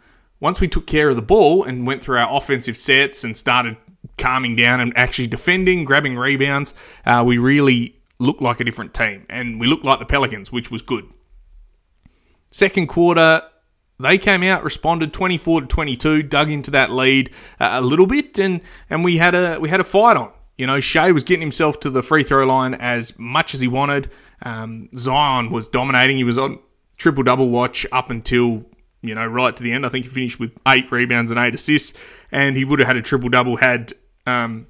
Once 0.40 0.62
we 0.62 0.66
took 0.66 0.86
care 0.86 1.10
of 1.10 1.16
the 1.16 1.20
ball 1.20 1.62
and 1.62 1.86
went 1.86 2.02
through 2.02 2.16
our 2.16 2.34
offensive 2.34 2.74
sets 2.74 3.22
and 3.22 3.36
started 3.36 3.76
calming 4.16 4.56
down 4.56 4.80
and 4.80 4.92
actually 4.96 5.26
defending, 5.26 5.84
grabbing 5.84 6.16
rebounds. 6.16 6.74
Uh, 7.04 7.22
we 7.26 7.38
really 7.38 7.96
looked 8.18 8.42
like 8.42 8.60
a 8.60 8.64
different 8.64 8.94
team, 8.94 9.26
and 9.28 9.60
we 9.60 9.66
looked 9.66 9.84
like 9.84 9.98
the 9.98 10.06
Pelicans, 10.06 10.52
which 10.52 10.70
was 10.70 10.82
good. 10.82 11.04
Second 12.50 12.88
quarter, 12.88 13.42
they 14.00 14.18
came 14.18 14.42
out, 14.44 14.62
responded 14.62 15.12
24 15.12 15.62
to 15.62 15.66
22, 15.66 16.22
dug 16.22 16.50
into 16.50 16.70
that 16.70 16.90
lead 16.90 17.30
uh, 17.58 17.70
a 17.72 17.80
little 17.80 18.06
bit, 18.06 18.38
and 18.38 18.60
and 18.88 19.04
we 19.04 19.18
had 19.18 19.34
a 19.34 19.58
we 19.58 19.68
had 19.68 19.80
a 19.80 19.84
fight 19.84 20.16
on. 20.16 20.32
You 20.56 20.66
know, 20.66 20.80
Shai 20.80 21.12
was 21.12 21.24
getting 21.24 21.40
himself 21.40 21.78
to 21.80 21.90
the 21.90 22.02
free 22.02 22.22
throw 22.22 22.46
line 22.46 22.74
as 22.74 23.18
much 23.18 23.54
as 23.54 23.60
he 23.60 23.68
wanted. 23.68 24.10
Um, 24.42 24.88
Zion 24.96 25.50
was 25.50 25.68
dominating. 25.68 26.16
He 26.16 26.24
was 26.24 26.38
on 26.38 26.58
triple 26.96 27.22
double 27.22 27.48
watch 27.48 27.86
up 27.90 28.10
until 28.10 28.64
you 29.02 29.14
know 29.14 29.26
right 29.26 29.56
to 29.56 29.62
the 29.62 29.72
end. 29.72 29.84
I 29.84 29.88
think 29.88 30.04
he 30.04 30.10
finished 30.10 30.38
with 30.38 30.52
eight 30.66 30.90
rebounds 30.92 31.30
and 31.30 31.40
eight 31.40 31.54
assists, 31.54 31.92
and 32.30 32.56
he 32.56 32.64
would 32.64 32.78
have 32.78 32.88
had 32.88 32.96
a 32.96 33.02
triple 33.02 33.28
double 33.28 33.56
had 33.56 33.94
um, 34.26 34.66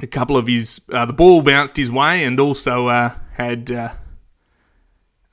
a 0.00 0.06
couple 0.06 0.36
of 0.36 0.46
his 0.46 0.82
uh, 0.92 1.06
the 1.06 1.12
ball 1.12 1.40
bounced 1.42 1.76
his 1.76 1.90
way, 1.90 2.24
and 2.24 2.38
also 2.38 2.88
uh, 2.88 3.14
had 3.32 3.70
uh, 3.70 3.94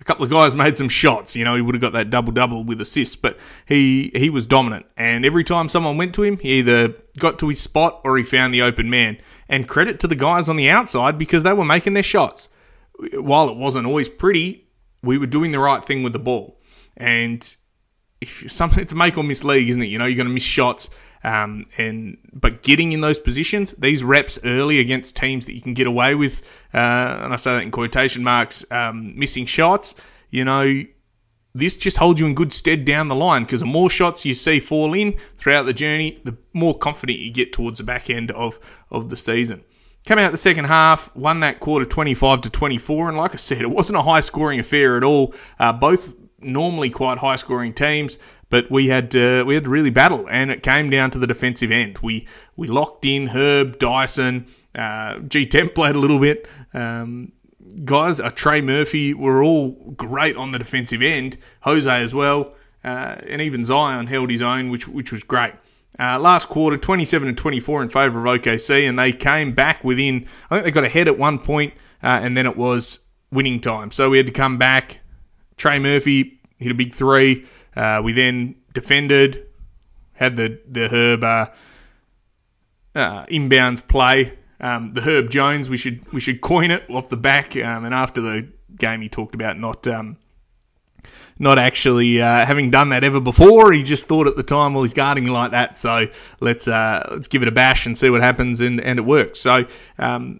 a 0.03 0.05
couple 0.05 0.25
of 0.25 0.29
guys 0.29 0.53
made 0.53 0.77
some 0.77 0.89
shots. 0.89 1.33
You 1.33 1.45
know, 1.45 1.55
he 1.55 1.61
would 1.61 1.75
have 1.75 1.81
got 1.81 1.93
that 1.93 2.09
double 2.09 2.33
double 2.33 2.65
with 2.65 2.81
assists, 2.81 3.15
but 3.15 3.37
he 3.65 4.11
he 4.13 4.29
was 4.29 4.45
dominant. 4.45 4.85
And 4.97 5.25
every 5.25 5.45
time 5.45 5.69
someone 5.69 5.95
went 5.95 6.13
to 6.15 6.23
him, 6.23 6.39
he 6.39 6.59
either 6.59 6.89
got 7.19 7.39
to 7.39 7.47
his 7.47 7.61
spot 7.61 8.01
or 8.03 8.17
he 8.17 8.23
found 8.25 8.53
the 8.53 8.61
open 8.61 8.89
man. 8.89 9.17
And 9.47 9.65
credit 9.65 10.01
to 10.01 10.07
the 10.07 10.15
guys 10.15 10.49
on 10.49 10.57
the 10.57 10.69
outside 10.69 11.17
because 11.17 11.43
they 11.43 11.53
were 11.53 11.63
making 11.63 11.93
their 11.93 12.03
shots. 12.03 12.49
While 13.13 13.47
it 13.47 13.55
wasn't 13.55 13.87
always 13.87 14.09
pretty, 14.09 14.67
we 15.01 15.17
were 15.17 15.25
doing 15.25 15.51
the 15.53 15.59
right 15.59 15.83
thing 15.83 16.03
with 16.03 16.11
the 16.11 16.19
ball. 16.19 16.59
And 16.97 17.55
if 18.19 18.43
something 18.51 18.85
to 18.85 18.95
make 18.95 19.17
or 19.17 19.23
miss 19.23 19.45
league, 19.45 19.69
isn't 19.69 19.81
it? 19.81 19.87
You 19.87 19.99
know, 19.99 20.05
you're 20.05 20.17
going 20.17 20.27
to 20.27 20.33
miss 20.33 20.43
shots. 20.43 20.89
Um, 21.23 21.67
and 21.77 22.17
but 22.33 22.63
getting 22.63 22.91
in 22.91 23.01
those 23.01 23.19
positions, 23.19 23.71
these 23.73 24.03
reps 24.03 24.39
early 24.43 24.79
against 24.79 25.15
teams 25.15 25.45
that 25.45 25.53
you 25.53 25.61
can 25.61 25.73
get 25.73 25.87
away 25.87 26.15
with, 26.15 26.41
uh, 26.73 26.77
and 26.77 27.33
I 27.33 27.37
say 27.37 27.53
that 27.53 27.63
in 27.63 27.71
quotation 27.71 28.23
marks, 28.23 28.65
um, 28.71 29.17
missing 29.17 29.45
shots. 29.45 29.95
You 30.29 30.43
know, 30.43 30.83
this 31.53 31.77
just 31.77 31.97
holds 31.97 32.19
you 32.19 32.25
in 32.25 32.35
good 32.35 32.51
stead 32.51 32.83
down 32.83 33.07
the 33.07 33.15
line 33.15 33.43
because 33.43 33.61
the 33.61 33.65
more 33.65 33.89
shots 33.89 34.25
you 34.25 34.33
see 34.33 34.59
fall 34.59 34.93
in 34.93 35.15
throughout 35.37 35.63
the 35.63 35.73
journey, 35.73 36.19
the 36.25 36.37
more 36.51 36.77
confident 36.77 37.19
you 37.19 37.31
get 37.31 37.53
towards 37.53 37.77
the 37.77 37.83
back 37.83 38.09
end 38.09 38.31
of 38.31 38.59
of 38.91 39.09
the 39.09 39.17
season. 39.17 39.63
Coming 40.05 40.25
out 40.25 40.31
the 40.31 40.37
second 40.37 40.65
half, 40.65 41.15
won 41.15 41.39
that 41.39 41.61
quarter 41.61 41.85
25 41.85 42.41
to 42.41 42.49
24, 42.49 43.07
and 43.07 43.17
like 43.17 43.33
I 43.33 43.37
said, 43.37 43.61
it 43.61 43.69
wasn't 43.69 43.99
a 43.99 44.01
high 44.01 44.19
scoring 44.19 44.59
affair 44.59 44.97
at 44.97 45.03
all. 45.03 45.33
Uh, 45.57 45.71
both 45.71 46.15
normally 46.41 46.89
quite 46.89 47.19
high 47.19 47.37
scoring 47.37 47.73
teams, 47.73 48.17
but 48.53 48.69
we 48.69 48.87
had 48.87 49.15
uh, 49.15 49.43
we 49.47 49.55
had 49.55 49.63
to 49.63 49.69
really 49.71 49.89
battle, 49.89 50.27
and 50.29 50.51
it 50.51 50.61
came 50.61 50.91
down 50.91 51.09
to 51.09 51.17
the 51.17 51.25
defensive 51.25 51.71
end. 51.71 51.97
We 52.03 52.27
we 52.55 52.67
locked 52.67 53.03
in 53.03 53.29
Herb 53.29 53.79
Dyson, 53.79 54.45
uh, 54.75 55.17
G 55.21 55.47
Temp 55.47 55.73
played 55.73 55.95
a 55.95 55.99
little 55.99 56.19
bit. 56.19 56.47
Um, 56.71 57.31
guys, 57.83 58.19
uh, 58.19 58.29
Trey 58.29 58.61
Murphy 58.61 59.11
were 59.11 59.43
all 59.43 59.71
great 59.97 60.35
on 60.35 60.51
the 60.51 60.59
defensive 60.59 61.01
end. 61.01 61.37
Jose 61.61 61.89
as 61.91 62.13
well, 62.13 62.53
uh, 62.83 63.15
and 63.27 63.41
even 63.41 63.65
Zion 63.65 64.05
held 64.05 64.29
his 64.29 64.43
own, 64.43 64.69
which 64.69 64.87
which 64.87 65.11
was 65.11 65.23
great. 65.23 65.53
Uh, 65.97 66.19
last 66.19 66.47
quarter, 66.47 66.77
27 66.77 67.27
and 67.27 67.35
24 67.35 67.81
in 67.81 67.89
favour 67.89 68.19
of 68.19 68.39
OKC, 68.39 68.87
and 68.87 68.99
they 68.99 69.11
came 69.11 69.53
back 69.53 69.83
within. 69.83 70.27
I 70.51 70.57
think 70.57 70.65
they 70.65 70.71
got 70.71 70.83
ahead 70.83 71.07
at 71.07 71.17
one 71.17 71.39
point, 71.39 71.73
uh, 72.03 72.19
and 72.21 72.37
then 72.37 72.45
it 72.45 72.55
was 72.55 72.99
winning 73.31 73.59
time. 73.61 73.89
So 73.89 74.11
we 74.11 74.17
had 74.17 74.27
to 74.27 74.31
come 74.31 74.59
back. 74.59 74.99
Trey 75.57 75.79
Murphy 75.79 76.39
hit 76.59 76.71
a 76.71 76.75
big 76.75 76.93
three. 76.93 77.47
Uh, 77.75 78.01
we 78.03 78.13
then 78.13 78.55
defended, 78.73 79.47
had 80.13 80.35
the 80.35 80.59
the 80.67 80.89
Herb 80.89 81.23
uh, 81.23 81.47
uh, 82.95 83.25
inbounds 83.25 83.85
play. 83.87 84.37
Um, 84.59 84.93
the 84.93 85.01
Herb 85.01 85.29
Jones, 85.29 85.69
we 85.69 85.77
should 85.77 86.11
we 86.13 86.19
should 86.19 86.41
coin 86.41 86.71
it 86.71 86.89
off 86.89 87.09
the 87.09 87.17
back. 87.17 87.55
Um, 87.55 87.85
and 87.85 87.93
after 87.93 88.21
the 88.21 88.49
game, 88.75 89.01
he 89.01 89.09
talked 89.09 89.35
about 89.35 89.59
not 89.59 89.85
um, 89.87 90.17
not 91.39 91.59
actually 91.59 92.21
uh, 92.21 92.45
having 92.45 92.69
done 92.69 92.89
that 92.89 93.03
ever 93.03 93.19
before. 93.19 93.73
He 93.73 93.83
just 93.83 94.05
thought 94.05 94.27
at 94.27 94.35
the 94.35 94.43
time, 94.43 94.73
well, 94.73 94.83
he's 94.83 94.93
guarding 94.93 95.27
like 95.27 95.51
that, 95.51 95.77
so 95.77 96.07
let's 96.39 96.67
uh, 96.67 97.07
let's 97.11 97.27
give 97.27 97.41
it 97.41 97.47
a 97.47 97.51
bash 97.51 97.85
and 97.85 97.97
see 97.97 98.09
what 98.09 98.21
happens, 98.21 98.59
and, 98.59 98.79
and 98.79 98.99
it 98.99 99.03
works. 99.03 99.39
So, 99.39 99.65
um, 99.97 100.39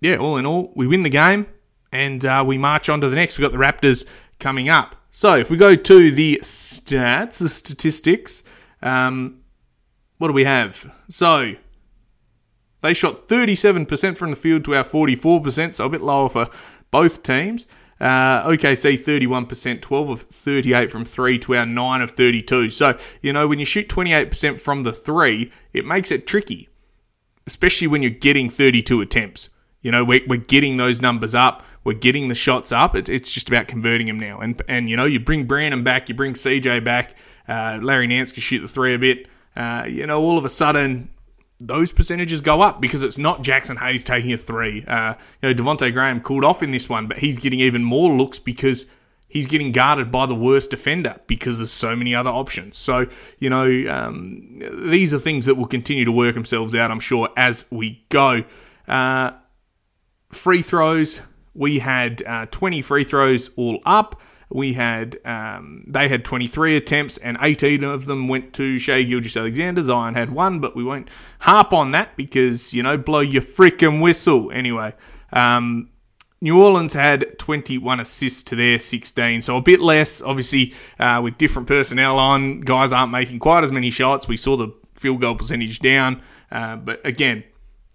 yeah, 0.00 0.16
all 0.16 0.36
in 0.36 0.46
all, 0.46 0.72
we 0.76 0.86
win 0.86 1.02
the 1.02 1.10
game, 1.10 1.46
and 1.92 2.24
uh, 2.24 2.44
we 2.46 2.58
march 2.58 2.88
on 2.88 3.00
to 3.00 3.08
the 3.08 3.16
next. 3.16 3.38
We've 3.38 3.50
got 3.50 3.58
the 3.58 3.64
Raptors 3.64 4.04
coming 4.38 4.68
up. 4.68 4.94
So 5.10 5.36
if 5.36 5.50
we 5.50 5.56
go 5.56 5.74
to 5.74 6.10
the 6.10 6.40
stats, 6.42 7.38
the 7.38 7.48
statistics, 7.48 8.42
um, 8.82 9.40
what 10.18 10.28
do 10.28 10.34
we 10.34 10.44
have? 10.44 10.92
So 11.08 11.54
they 12.82 12.94
shot 12.94 13.28
37% 13.28 14.16
from 14.16 14.30
the 14.30 14.36
field 14.36 14.64
to 14.64 14.76
our 14.76 14.84
44%, 14.84 15.74
so 15.74 15.86
a 15.86 15.88
bit 15.88 16.02
lower 16.02 16.28
for 16.28 16.48
both 16.90 17.22
teams. 17.22 17.66
Uh, 18.00 18.48
OKC 18.48 18.96
31%, 18.96 19.80
12 19.80 20.08
of 20.08 20.22
38 20.22 20.92
from 20.92 21.04
3 21.04 21.38
to 21.40 21.56
our 21.56 21.66
9 21.66 22.00
of 22.00 22.12
32. 22.12 22.70
So, 22.70 22.96
you 23.20 23.32
know, 23.32 23.48
when 23.48 23.58
you 23.58 23.64
shoot 23.64 23.88
28% 23.88 24.60
from 24.60 24.84
the 24.84 24.92
3, 24.92 25.50
it 25.72 25.84
makes 25.84 26.12
it 26.12 26.24
tricky, 26.24 26.68
especially 27.46 27.88
when 27.88 28.02
you're 28.02 28.10
getting 28.10 28.48
32 28.48 29.00
attempts. 29.00 29.48
You 29.82 29.90
know, 29.90 30.04
we're, 30.04 30.20
we're 30.28 30.38
getting 30.38 30.76
those 30.76 31.00
numbers 31.00 31.34
up. 31.34 31.64
We're 31.88 31.94
getting 31.94 32.28
the 32.28 32.34
shots 32.34 32.70
up. 32.70 32.94
It, 32.94 33.08
it's 33.08 33.32
just 33.32 33.48
about 33.48 33.66
converting 33.66 34.08
them 34.08 34.20
now. 34.20 34.40
And, 34.40 34.60
and 34.68 34.90
you 34.90 34.96
know, 34.96 35.06
you 35.06 35.18
bring 35.18 35.46
Brandon 35.46 35.82
back, 35.82 36.10
you 36.10 36.14
bring 36.14 36.34
CJ 36.34 36.84
back. 36.84 37.16
Uh, 37.48 37.78
Larry 37.80 38.06
Nance 38.06 38.30
can 38.30 38.42
shoot 38.42 38.60
the 38.60 38.68
three 38.68 38.92
a 38.92 38.98
bit. 38.98 39.26
Uh, 39.56 39.86
you 39.88 40.06
know, 40.06 40.20
all 40.20 40.36
of 40.36 40.44
a 40.44 40.50
sudden, 40.50 41.08
those 41.58 41.90
percentages 41.90 42.42
go 42.42 42.60
up 42.60 42.78
because 42.78 43.02
it's 43.02 43.16
not 43.16 43.42
Jaxson 43.42 43.78
Hayes 43.78 44.04
taking 44.04 44.34
a 44.34 44.36
three. 44.36 44.84
Uh, 44.86 45.14
you 45.40 45.48
know, 45.48 45.54
Devonte 45.54 45.90
Graham 45.94 46.20
cooled 46.20 46.44
off 46.44 46.62
in 46.62 46.72
this 46.72 46.90
one, 46.90 47.06
but 47.06 47.20
he's 47.20 47.38
getting 47.38 47.60
even 47.60 47.82
more 47.82 48.14
looks 48.14 48.38
because 48.38 48.84
he's 49.26 49.46
getting 49.46 49.72
guarded 49.72 50.12
by 50.12 50.26
the 50.26 50.34
worst 50.34 50.68
defender 50.68 51.18
because 51.26 51.56
there's 51.56 51.72
so 51.72 51.96
many 51.96 52.14
other 52.14 52.28
options. 52.28 52.76
So, 52.76 53.06
you 53.38 53.48
know, 53.48 53.64
um, 53.88 54.62
these 54.90 55.14
are 55.14 55.18
things 55.18 55.46
that 55.46 55.54
will 55.54 55.66
continue 55.66 56.04
to 56.04 56.12
work 56.12 56.34
themselves 56.34 56.74
out, 56.74 56.90
I'm 56.90 57.00
sure, 57.00 57.30
as 57.34 57.64
we 57.70 58.04
go. 58.10 58.44
Uh, 58.86 59.30
free 60.30 60.60
throws, 60.60 61.22
we 61.58 61.80
had 61.80 62.22
uh, 62.24 62.46
20 62.46 62.80
free 62.82 63.04
throws 63.04 63.50
all 63.56 63.80
up. 63.84 64.20
We 64.48 64.74
had 64.74 65.18
um, 65.26 65.84
they 65.86 66.08
had 66.08 66.24
23 66.24 66.76
attempts 66.76 67.18
and 67.18 67.36
18 67.42 67.84
of 67.84 68.06
them 68.06 68.28
went 68.28 68.54
to 68.54 68.78
Shai 68.78 69.02
Gilgeous-Alexander. 69.02 69.82
Zion 69.82 70.14
had 70.14 70.30
one, 70.30 70.60
but 70.60 70.74
we 70.74 70.84
won't 70.84 71.10
harp 71.40 71.72
on 71.74 71.90
that 71.90 72.16
because 72.16 72.72
you 72.72 72.82
know 72.82 72.96
blow 72.96 73.20
your 73.20 73.42
freaking 73.42 74.00
whistle 74.00 74.50
anyway. 74.52 74.94
Um, 75.32 75.90
New 76.40 76.62
Orleans 76.62 76.92
had 76.92 77.36
21 77.40 77.98
assists 77.98 78.44
to 78.44 78.54
their 78.54 78.78
16, 78.78 79.42
so 79.42 79.56
a 79.56 79.60
bit 79.60 79.80
less. 79.80 80.22
Obviously, 80.22 80.72
uh, 81.00 81.20
with 81.22 81.36
different 81.36 81.66
personnel 81.66 82.16
on, 82.16 82.60
guys 82.60 82.92
aren't 82.92 83.10
making 83.10 83.40
quite 83.40 83.64
as 83.64 83.72
many 83.72 83.90
shots. 83.90 84.28
We 84.28 84.36
saw 84.36 84.56
the 84.56 84.72
field 84.94 85.20
goal 85.20 85.34
percentage 85.34 85.80
down, 85.80 86.22
uh, 86.52 86.76
but 86.76 87.04
again, 87.04 87.42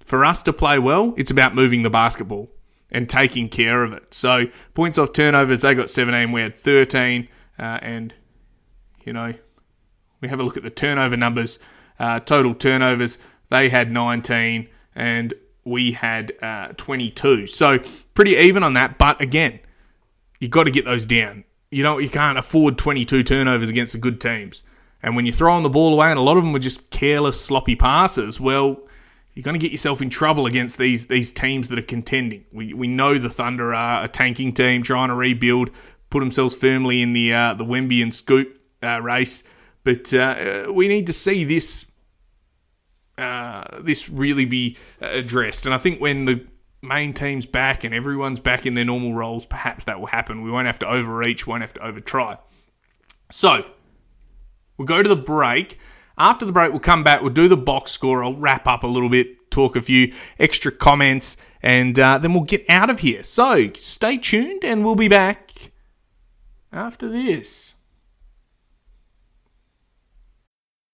for 0.03 0.25
us 0.25 0.43
to 0.43 0.53
play 0.53 0.77
well, 0.77 1.13
it's 1.15 1.31
about 1.31 1.55
moving 1.55 1.81
the 1.83 1.89
basketball 1.89 2.52
and 2.93 3.09
taking 3.09 3.49
care 3.49 3.83
of 3.83 3.91
it. 3.91 4.13
So 4.13 4.45
points 4.73 4.97
off 4.97 5.11
turnovers, 5.11 5.61
they 5.61 5.73
got 5.73 5.89
17, 5.89 6.31
we 6.31 6.41
had 6.41 6.55
13, 6.55 7.27
uh, 7.57 7.61
and 7.61 8.13
you 9.03 9.13
know 9.13 9.33
we 10.21 10.29
have 10.29 10.39
a 10.39 10.43
look 10.43 10.55
at 10.55 10.63
the 10.63 10.69
turnover 10.69 11.17
numbers. 11.17 11.59
Uh, 11.99 12.19
total 12.19 12.55
turnovers, 12.55 13.17
they 13.49 13.69
had 13.69 13.91
19, 13.91 14.67
and 14.95 15.33
we 15.65 15.93
had 15.93 16.33
uh, 16.41 16.69
22. 16.77 17.47
So 17.47 17.79
pretty 18.13 18.31
even 18.31 18.63
on 18.63 18.73
that. 18.73 18.97
But 18.97 19.19
again, 19.21 19.59
you 20.39 20.47
got 20.47 20.63
to 20.63 20.71
get 20.71 20.85
those 20.85 21.05
down. 21.05 21.43
You 21.71 21.83
know 21.83 21.97
you 21.97 22.09
can't 22.09 22.37
afford 22.37 22.77
22 22.77 23.23
turnovers 23.23 23.69
against 23.69 23.93
the 23.93 23.99
good 23.99 24.21
teams. 24.21 24.63
And 25.01 25.17
when 25.17 25.25
you're 25.25 25.33
throwing 25.33 25.63
the 25.63 25.69
ball 25.69 25.93
away, 25.93 26.09
and 26.09 26.17
a 26.17 26.21
lot 26.21 26.37
of 26.37 26.43
them 26.43 26.53
were 26.53 26.59
just 26.59 26.89
careless, 26.89 27.39
sloppy 27.39 27.75
passes, 27.75 28.39
well, 28.39 28.79
you're 29.33 29.43
going 29.43 29.59
to 29.59 29.59
get 29.59 29.71
yourself 29.71 30.01
in 30.01 30.09
trouble 30.09 30.45
against 30.45 30.77
these 30.77 31.07
these 31.07 31.31
teams 31.31 31.67
that 31.69 31.79
are 31.79 31.83
contending. 31.83 32.45
We 32.51 32.73
we 32.73 32.87
know 32.87 33.17
the 33.17 33.29
Thunder 33.29 33.73
are 33.73 34.03
a 34.03 34.07
tanking 34.07 34.53
team 34.53 34.83
trying 34.83 35.09
to 35.09 35.15
rebuild, 35.15 35.71
put 36.09 36.19
themselves 36.19 36.53
firmly 36.53 37.01
in 37.01 37.13
the 37.13 37.33
uh, 37.33 37.53
the 37.53 37.65
Wemby 37.65 38.01
and 38.01 38.13
Scoot 38.13 38.59
uh, 38.83 39.01
race, 39.01 39.43
but 39.83 40.13
uh, 40.13 40.71
we 40.71 40.87
need 40.87 41.07
to 41.07 41.13
see 41.13 41.43
this 41.43 41.85
uh, 43.17 43.63
this 43.81 44.09
really 44.09 44.45
be 44.45 44.77
addressed. 45.01 45.65
And 45.65 45.73
I 45.73 45.77
think 45.77 45.99
when 45.99 46.25
the 46.25 46.45
main 46.81 47.13
team's 47.13 47.45
back 47.45 47.83
and 47.83 47.93
everyone's 47.93 48.39
back 48.39 48.65
in 48.65 48.73
their 48.73 48.85
normal 48.85 49.13
roles, 49.13 49.45
perhaps 49.45 49.85
that 49.85 49.99
will 49.99 50.07
happen. 50.07 50.41
We 50.41 50.51
won't 50.51 50.67
have 50.67 50.79
to 50.79 50.85
overreach, 50.85 51.47
won't 51.47 51.61
have 51.61 51.73
to 51.75 51.79
overtry. 51.79 52.37
So 53.31 53.65
we'll 54.77 54.85
go 54.85 55.01
to 55.01 55.09
the 55.09 55.15
break. 55.15 55.79
After 56.17 56.45
the 56.45 56.51
break, 56.51 56.71
we'll 56.71 56.79
come 56.79 57.03
back. 57.03 57.21
We'll 57.21 57.31
do 57.31 57.47
the 57.47 57.57
box 57.57 57.91
score. 57.91 58.23
I'll 58.23 58.35
wrap 58.35 58.67
up 58.67 58.83
a 58.83 58.87
little 58.87 59.09
bit, 59.09 59.49
talk 59.49 59.75
a 59.75 59.81
few 59.81 60.13
extra 60.39 60.71
comments, 60.71 61.37
and 61.61 61.97
uh, 61.97 62.17
then 62.17 62.33
we'll 62.33 62.43
get 62.43 62.65
out 62.69 62.89
of 62.89 62.99
here. 62.99 63.23
So 63.23 63.71
stay 63.73 64.17
tuned, 64.17 64.63
and 64.63 64.85
we'll 64.85 64.95
be 64.95 65.07
back 65.07 65.71
after 66.71 67.09
this. 67.09 67.72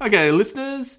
Okay, 0.00 0.30
listeners, 0.30 0.98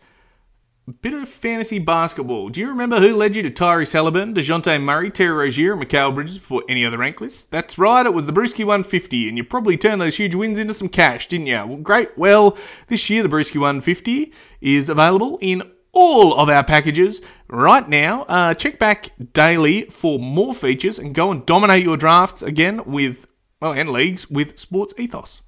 bit 1.02 1.14
of 1.14 1.30
fantasy 1.30 1.80
basketball. 1.80 2.50
Do 2.50 2.60
you 2.60 2.68
remember 2.68 3.00
who 3.00 3.16
led 3.16 3.34
you 3.34 3.42
to 3.44 3.50
Tyrese 3.50 3.94
Halliburton, 3.94 4.34
DeJounte 4.34 4.82
Murray, 4.82 5.10
Terry 5.10 5.32
Rozier, 5.32 5.72
and 5.72 5.82
Mikal 5.82 6.14
Bridges 6.14 6.38
before 6.38 6.64
any 6.68 6.86
other 6.86 6.98
rank 6.98 7.22
list? 7.22 7.50
That's 7.50 7.78
right, 7.78 8.06
it 8.06 8.14
was 8.14 8.26
the 8.26 8.34
Bruski 8.34 8.66
150, 8.66 9.30
and 9.30 9.38
you 9.38 9.46
probably 9.46 9.78
turned 9.78 10.02
those 10.02 10.18
huge 10.18 10.36
wins 10.36 10.60
into 10.60 10.74
some 10.74 10.90
cash, 10.90 11.30
didn't 11.30 11.48
you? 11.48 11.66
Well, 11.66 11.78
great. 11.78 12.18
Well, 12.18 12.58
this 12.88 13.10
year 13.10 13.24
the 13.24 13.30
Bruski 13.30 13.56
150 13.56 14.34
is 14.60 14.90
available 14.90 15.38
in 15.40 15.64
all 15.94 16.38
of 16.38 16.50
our 16.50 16.66
packages 16.66 17.22
right 17.48 17.88
now. 17.88 18.24
Uh, 18.24 18.54
check 18.54 18.80
back 18.80 19.12
daily 19.32 19.84
for 19.84 20.20
more 20.20 20.54
features 20.54 21.00
and 21.00 21.16
go 21.16 21.32
and 21.32 21.46
dominate 21.46 21.86
your 21.86 21.96
drafts 21.96 22.42
again 22.42 22.84
with, 22.84 23.28
well, 23.62 23.72
and 23.72 23.94
leagues 23.94 24.30
with 24.30 24.60
Sports 24.60 24.94
Ethos. 24.98 25.40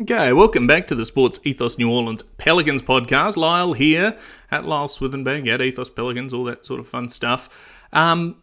Okay, 0.00 0.32
welcome 0.32 0.68
back 0.68 0.86
to 0.86 0.94
the 0.94 1.04
Sports 1.04 1.40
Ethos 1.42 1.76
New 1.76 1.90
Orleans 1.90 2.22
Pelicans 2.22 2.82
podcast. 2.82 3.36
Lyle 3.36 3.72
here 3.72 4.16
at 4.48 4.64
Lyle 4.64 4.86
Swithenbank 4.86 5.48
at 5.48 5.60
Ethos 5.60 5.90
Pelicans, 5.90 6.32
all 6.32 6.44
that 6.44 6.64
sort 6.64 6.78
of 6.78 6.86
fun 6.86 7.08
stuff. 7.08 7.48
Um, 7.92 8.36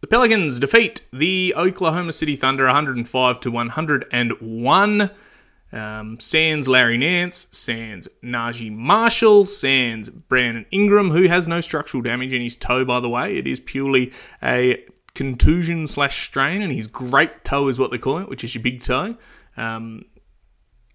the 0.00 0.08
Pelicans 0.08 0.58
defeat 0.58 1.02
the 1.12 1.54
Oklahoma 1.56 2.12
City 2.12 2.34
Thunder 2.34 2.64
105 2.64 3.38
to 3.38 3.50
101. 3.52 5.10
Um, 5.70 6.18
sans 6.18 6.66
Larry 6.66 6.98
Nance, 6.98 7.46
sans 7.52 8.08
Naji 8.20 8.72
Marshall, 8.72 9.46
sans 9.46 10.08
Brandon 10.08 10.66
Ingram, 10.72 11.12
who 11.12 11.28
has 11.28 11.46
no 11.46 11.60
structural 11.60 12.02
damage 12.02 12.32
in 12.32 12.42
his 12.42 12.56
toe, 12.56 12.84
by 12.84 12.98
the 12.98 13.08
way. 13.08 13.36
It 13.36 13.46
is 13.46 13.60
purely 13.60 14.12
a 14.42 14.84
contusion 15.14 15.86
slash 15.86 16.24
strain, 16.24 16.60
and 16.60 16.72
his 16.72 16.88
great 16.88 17.44
toe 17.44 17.68
is 17.68 17.78
what 17.78 17.92
they 17.92 17.98
call 17.98 18.18
it, 18.18 18.28
which 18.28 18.42
is 18.42 18.56
your 18.56 18.64
big 18.64 18.82
toe. 18.82 19.16
Um, 19.58 20.04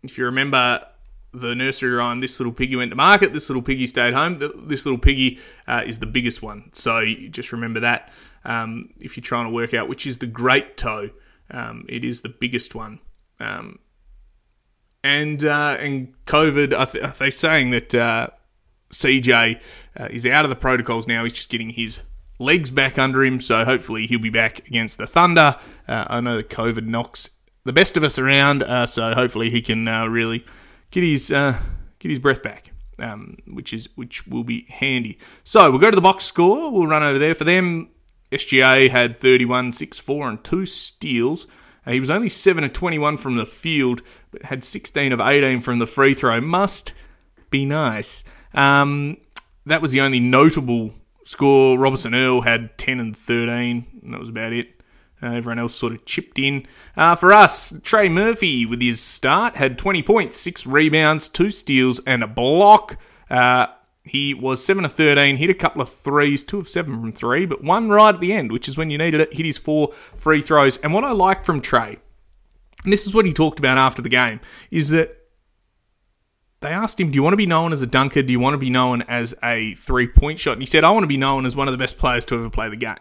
if 0.01 0.17
you 0.17 0.25
remember 0.25 0.85
the 1.33 1.55
nursery 1.55 1.91
rhyme, 1.91 2.19
this 2.19 2.39
little 2.39 2.53
piggy 2.53 2.75
went 2.75 2.91
to 2.91 2.95
market, 2.95 3.33
this 3.33 3.49
little 3.49 3.61
piggy 3.61 3.87
stayed 3.87 4.13
home. 4.13 4.37
This 4.67 4.85
little 4.85 4.99
piggy 4.99 5.39
uh, 5.67 5.83
is 5.85 5.99
the 5.99 6.05
biggest 6.05 6.41
one. 6.41 6.69
So 6.73 7.05
just 7.29 7.51
remember 7.51 7.79
that 7.81 8.11
um, 8.45 8.89
if 8.99 9.17
you're 9.17 9.23
trying 9.23 9.45
to 9.45 9.51
work 9.51 9.73
out 9.73 9.87
which 9.87 10.05
is 10.05 10.19
the 10.19 10.27
great 10.27 10.77
toe, 10.77 11.09
um, 11.51 11.85
it 11.89 12.03
is 12.03 12.21
the 12.21 12.29
biggest 12.29 12.75
one. 12.75 12.99
Um, 13.39 13.79
and 15.03 15.43
uh, 15.43 15.77
and 15.79 16.13
COVID, 16.25 17.17
they're 17.17 17.31
saying 17.31 17.71
that 17.71 17.93
uh, 17.93 18.27
CJ 18.91 19.59
uh, 19.99 20.07
is 20.09 20.25
out 20.25 20.45
of 20.45 20.49
the 20.49 20.55
protocols 20.55 21.07
now. 21.07 21.23
He's 21.23 21.33
just 21.33 21.49
getting 21.49 21.71
his 21.71 21.99
legs 22.39 22.71
back 22.71 22.97
under 22.97 23.23
him, 23.23 23.41
so 23.41 23.65
hopefully 23.65 24.07
he'll 24.07 24.19
be 24.19 24.29
back 24.29 24.59
against 24.67 24.97
the 24.97 25.07
Thunder. 25.07 25.57
Uh, 25.87 26.05
I 26.07 26.21
know 26.21 26.37
that 26.37 26.49
COVID 26.49 26.85
knocks 26.85 27.31
the 27.65 27.73
best 27.73 27.97
of 27.97 28.03
us 28.03 28.17
around. 28.19 28.63
Uh, 28.63 28.85
so 28.85 29.13
hopefully 29.13 29.49
he 29.49 29.61
can 29.61 29.87
uh, 29.87 30.05
really 30.05 30.45
get 30.91 31.03
his 31.03 31.31
uh, 31.31 31.59
get 31.99 32.09
his 32.09 32.19
breath 32.19 32.43
back, 32.43 32.71
um, 32.99 33.37
which 33.47 33.73
is 33.73 33.89
which 33.95 34.27
will 34.27 34.43
be 34.43 34.65
handy. 34.69 35.17
So 35.43 35.69
we'll 35.69 35.79
go 35.79 35.91
to 35.91 35.95
the 35.95 36.01
box 36.01 36.23
score. 36.25 36.71
We'll 36.71 36.87
run 36.87 37.03
over 37.03 37.19
there 37.19 37.35
for 37.35 37.43
them. 37.43 37.89
SGA 38.31 38.89
had 38.89 39.19
31, 39.19 39.73
6, 39.73 39.99
4, 39.99 40.29
and 40.29 40.43
two 40.43 40.65
steals. 40.65 41.45
Uh, 41.85 41.91
he 41.91 41.99
was 41.99 42.09
only 42.09 42.29
7 42.29 42.63
of 42.63 42.73
21 42.73 43.17
from 43.17 43.35
the 43.35 43.45
field, 43.45 44.01
but 44.31 44.43
had 44.43 44.63
16 44.63 45.11
of 45.11 45.19
18 45.19 45.61
from 45.61 45.77
the 45.77 45.85
free 45.85 46.15
throw. 46.15 46.41
Must 46.41 46.93
be 47.51 47.63
nice. 47.63 48.23
Um, 48.55 49.17
that 49.67 49.81
was 49.81 49.91
the 49.91 50.01
only 50.01 50.19
notable 50.19 50.93
score. 51.25 51.77
Robertson 51.77 52.15
Earl 52.15 52.41
had 52.41 52.77
10 52.77 52.99
and 52.99 53.15
13, 53.15 54.01
and 54.01 54.13
that 54.13 54.19
was 54.19 54.29
about 54.29 54.53
it. 54.53 54.72
Uh, 55.23 55.27
everyone 55.27 55.59
else 55.59 55.73
sort 55.73 55.93
of 55.93 56.03
chipped 56.05 56.37
in. 56.37 56.65
Uh, 56.97 57.15
for 57.15 57.31
us, 57.31 57.73
Trey 57.81 58.09
Murphy 58.09 58.65
with 58.65 58.81
his 58.81 58.99
start 58.99 59.55
had 59.55 59.77
20 59.77 60.03
points, 60.03 60.35
six 60.35 60.65
rebounds, 60.65 61.29
two 61.29 61.49
steals, 61.49 61.99
and 62.05 62.23
a 62.23 62.27
block. 62.27 62.97
Uh, 63.29 63.67
he 64.03 64.33
was 64.33 64.63
7 64.65 64.83
of 64.83 64.91
13, 64.91 65.37
hit 65.37 65.49
a 65.49 65.53
couple 65.53 65.81
of 65.81 65.89
threes, 65.89 66.43
2 66.43 66.59
of 66.59 66.67
7 66.67 66.93
from 66.93 67.13
3, 67.13 67.45
but 67.45 67.63
one 67.63 67.87
right 67.89 68.13
at 68.13 68.19
the 68.19 68.33
end, 68.33 68.51
which 68.51 68.67
is 68.67 68.77
when 68.77 68.89
you 68.89 68.97
needed 68.97 69.21
it, 69.21 69.33
hit 69.33 69.45
his 69.45 69.57
four 69.57 69.93
free 70.13 70.41
throws. 70.41 70.75
And 70.77 70.93
what 70.93 71.05
I 71.05 71.11
like 71.11 71.43
from 71.43 71.61
Trey, 71.61 71.99
and 72.83 72.91
this 72.91 73.07
is 73.07 73.13
what 73.13 73.25
he 73.25 73.31
talked 73.31 73.59
about 73.59 73.77
after 73.77 74.01
the 74.01 74.09
game, 74.09 74.41
is 74.69 74.89
that 74.89 75.17
they 76.59 76.69
asked 76.69 76.99
him, 76.99 77.11
Do 77.11 77.15
you 77.15 77.23
want 77.23 77.33
to 77.33 77.37
be 77.37 77.45
known 77.45 77.71
as 77.71 77.81
a 77.81 77.87
dunker? 77.87 78.21
Do 78.21 78.31
you 78.31 78.39
want 78.39 78.55
to 78.55 78.57
be 78.57 78.69
known 78.69 79.03
as 79.03 79.35
a 79.41 79.75
three 79.75 80.07
point 80.07 80.39
shot? 80.39 80.53
And 80.53 80.61
he 80.61 80.65
said, 80.65 80.83
I 80.83 80.91
want 80.91 81.03
to 81.03 81.07
be 81.07 81.17
known 81.17 81.45
as 81.45 81.55
one 81.55 81.67
of 81.67 81.71
the 81.71 81.77
best 81.77 81.97
players 81.97 82.25
to 82.25 82.35
ever 82.35 82.49
play 82.49 82.69
the 82.69 82.75
game. 82.75 82.95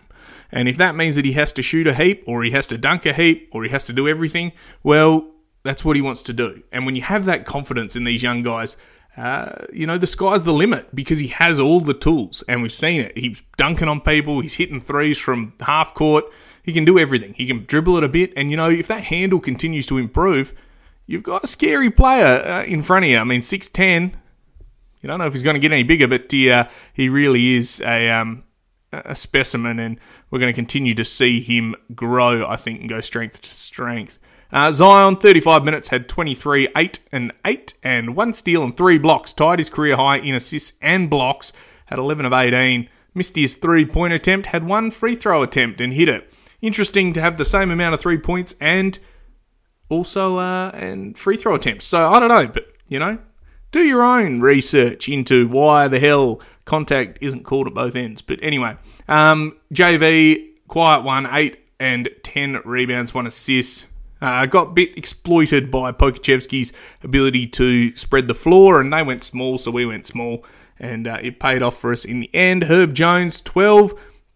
And 0.53 0.69
if 0.69 0.77
that 0.77 0.95
means 0.95 1.17
that 1.17 1.25
he 1.25 1.33
has 1.33 1.53
to 1.55 1.63
shoot 1.63 1.87
a 1.87 1.95
heap, 1.95 2.23
or 2.27 2.45
he 2.45 2.51
has 2.51 2.67
to 2.69 2.79
dunk 2.79 3.07
a 3.07 3.13
heap, 3.15 3.49
or 3.53 3.65
he 3.65 3.71
has 3.71 3.87
to 3.87 3.93
do 3.93 4.07
everything, 4.07 4.53
well, 4.83 5.27
that's 5.63 5.85
what 5.85 5.97
he 5.97 6.03
wants 6.03 6.23
to 6.25 6.33
do. 6.33 6.63
And 6.71 6.85
when 6.85 6.95
you 6.95 7.03
have 7.03 7.25
that 7.25 7.47
confidence 7.47 7.97
in 7.97 8.05
these 8.05 8.23
young 8.23 8.43
guys, 8.43 8.77
uh, 9.17 9.67
you 9.73 9.87
know, 9.87 9.99
the 9.99 10.07
sky's 10.07 10.45
the 10.45 10.53
limit 10.53 10.95
because 10.95 11.19
he 11.19 11.29
has 11.29 11.61
all 11.61 11.81
the 11.81 11.95
tools, 11.95 12.43
and 12.49 12.63
we've 12.63 12.73
seen 12.73 13.01
it. 13.01 13.17
He's 13.17 13.43
dunking 13.57 13.89
on 13.89 14.01
people, 14.01 14.41
he's 14.41 14.55
hitting 14.55 14.81
threes 14.81 15.19
from 15.19 15.53
half 15.61 15.95
court, 15.95 16.25
he 16.63 16.73
can 16.73 16.85
do 16.85 16.99
everything. 16.99 17.35
He 17.35 17.47
can 17.47 17.65
dribble 17.65 17.99
it 17.99 18.05
a 18.05 18.09
bit, 18.09 18.33
and 18.37 18.51
you 18.51 18.57
know, 18.57 18.71
if 18.71 18.89
that 18.89 19.05
handle 19.05 19.41
continues 19.41 19.87
to 19.87 19.99
improve, 19.99 20.55
you've 21.07 21.23
got 21.23 21.45
a 21.45 21.47
scary 21.47 21.91
player 21.91 22.43
uh, 22.45 22.65
in 22.65 22.83
front 22.83 23.05
of 23.05 23.11
you. 23.11 23.19
I 23.19 23.25
mean, 23.25 23.41
6'10, 23.43 24.15
you 25.03 25.09
don't 25.09 25.19
know 25.19 25.27
if 25.27 25.35
he's 25.35 25.43
going 25.43 25.55
to 25.55 25.61
get 25.61 25.73
any 25.73 25.83
bigger, 25.83 26.09
but 26.09 26.31
he, 26.31 26.51
uh, 26.51 26.65
he 26.95 27.09
really 27.09 27.57
is 27.57 27.81
a, 27.83 28.09
um, 28.11 28.45
a 28.93 29.15
specimen, 29.15 29.79
and 29.79 29.99
we're 30.33 30.39
going 30.39 30.53
to 30.53 30.57
continue 30.57 30.95
to 30.95 31.05
see 31.05 31.43
him 31.43 31.77
grow, 31.95 32.49
I 32.49 32.57
think, 32.57 32.81
and 32.81 32.89
go 32.89 33.03
strength 33.03 33.43
to 33.43 33.51
strength. 33.51 34.19
Uh, 34.51 34.73
Zion, 34.73 35.17
35 35.17 35.63
minutes, 35.63 35.89
had 35.89 36.09
23, 36.09 36.69
8 36.75 36.99
and 37.13 37.33
8, 37.45 37.75
and 37.83 38.17
one 38.17 38.33
steal 38.33 38.65
and 38.65 38.75
three 38.75 38.97
blocks. 38.97 39.35
Tied 39.35 39.59
his 39.59 39.69
career 39.69 39.97
high 39.97 40.17
in 40.17 40.35
assists 40.35 40.73
and 40.81 41.11
blocks, 41.11 41.53
had 41.87 41.99
11 41.99 42.25
of 42.25 42.33
18. 42.33 42.89
Missed 43.15 43.37
his 43.37 43.55
three 43.55 43.85
point 43.85 44.15
attempt, 44.15 44.47
had 44.47 44.65
one 44.65 44.91
free 44.91 45.15
throw 45.15 45.43
attempt 45.43 45.83
and 45.83 45.93
hit 45.93 46.09
it. 46.09 46.33
Interesting 46.63 47.13
to 47.13 47.21
have 47.21 47.37
the 47.37 47.45
same 47.45 47.71
amount 47.71 47.93
of 47.93 48.01
three 48.01 48.17
points 48.17 48.55
and 48.59 48.99
also 49.91 50.39
uh, 50.39 50.71
and 50.73 51.19
free 51.19 51.37
throw 51.37 51.55
attempts. 51.55 51.85
So 51.85 52.09
I 52.09 52.19
don't 52.19 52.31
know, 52.31 52.47
but 52.47 52.69
you 52.89 52.99
know, 52.99 53.19
do 53.71 53.81
your 53.81 54.03
own 54.03 54.41
research 54.41 55.11
into 55.11 55.47
why 55.47 55.89
the 55.89 56.01
hell 56.01 56.41
contact 56.65 57.19
isn't 57.21 57.45
called 57.45 57.67
at 57.67 57.75
both 57.75 57.97
ends. 57.97 58.23
But 58.23 58.39
anyway, 58.43 58.77
um, 59.09 59.57
JV, 59.73 60.51
quiet 60.69 61.03
one, 61.03 61.27
8 61.31 61.59
and 61.81 62.09
10 62.23 62.63
rebounds, 62.65 63.15
1 63.15 63.27
assist. 63.27 63.87
Uh, 64.21 64.47
got 64.47 64.75
bit 64.75 64.97
exploited 64.97 65.69
by 65.69 65.91
Pokusevski's 65.91 66.73
ability 67.03 67.47
to 67.49 67.97
spread 67.97 68.29
the 68.29 68.35
floor, 68.35 68.81
and 68.81 68.93
they 68.93 69.03
went 69.03 69.25
small, 69.25 69.59
so 69.59 69.73
we 69.73 69.85
went 69.85 70.07
small, 70.07 70.45
and 70.79 71.09
uh, 71.09 71.19
it 71.21 71.41
paid 71.41 71.61
off 71.61 71.77
for 71.77 71.91
us 71.91 72.05
in 72.05 72.21
the 72.21 72.33
end. 72.33 72.65
Herb 72.65 72.95
Jones, 72.95 73.41
12, 73.41 73.95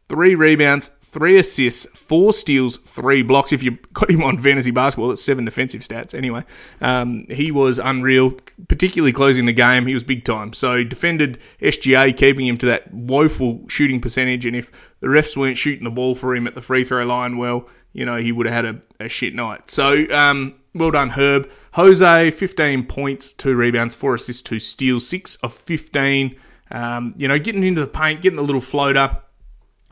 3 0.09 0.35
rebounds, 0.35 0.91
three 1.17 1.39
assists, 1.39 1.87
four 1.95 2.31
steals, 2.31 2.77
three 2.77 3.23
blocks. 3.23 3.51
If 3.51 3.63
you 3.63 3.79
got 3.95 4.11
him 4.11 4.23
on 4.23 4.37
fantasy 4.37 4.71
basketball, 4.71 5.11
it's 5.13 5.25
seven 5.25 5.47
defensive 5.47 5.81
stats. 5.81 6.15
Anyway, 6.15 6.45
um, 6.83 7.25
he 7.31 7.51
was 7.51 7.79
unreal, 7.79 8.33
particularly 8.69 9.15
closing 9.15 9.47
the 9.47 9.55
game. 9.55 9.87
He 9.87 9.95
was 9.95 10.05
big 10.05 10.27
time. 10.27 10.53
So 10.53 10.85
defended 10.85 11.39
SGA, 11.63 12.15
keeping 12.15 12.47
him 12.47 12.59
to 12.59 12.67
that 12.67 12.93
woeful 12.93 13.67
shooting 13.67 13.99
percentage. 13.99 14.45
And 14.45 14.55
if 14.55 14.71
the 15.01 15.07
refs 15.07 15.39
weren't 15.39 15.57
shooting 15.57 15.85
the 15.85 15.91
ball 15.91 16.15
for 16.15 16.37
him 16.37 16.47
at 16.47 16.55
the 16.55 16.61
free 16.61 16.85
throw 16.85 17.07
line, 17.07 17.39
well, 17.39 17.67
you 17.95 18.05
know, 18.05 18.17
he 18.17 18.31
would 18.31 18.45
have 18.45 18.67
had 18.67 18.75
a, 18.75 19.07
a 19.07 19.09
shit 19.09 19.35
night. 19.35 19.71
So 19.71 20.07
um, 20.11 20.57
well 20.75 20.91
done, 20.91 21.11
Herb. 21.11 21.51
Jose, 21.73 22.31
15 22.31 22.85
points, 22.85 23.33
two 23.33 23.57
rebounds, 23.57 23.95
four 23.95 24.17
assists, 24.17 24.43
two 24.43 24.59
steals, 24.59 25.09
six 25.09 25.37
of 25.37 25.55
15. 25.55 26.37
Um, 26.71 27.15
you 27.17 27.27
know, 27.27 27.39
getting 27.39 27.65
into 27.65 27.81
the 27.81 27.87
paint, 27.87 28.21
getting 28.21 28.39
a 28.39 28.43
little 28.43 28.61
floater, 28.61 29.23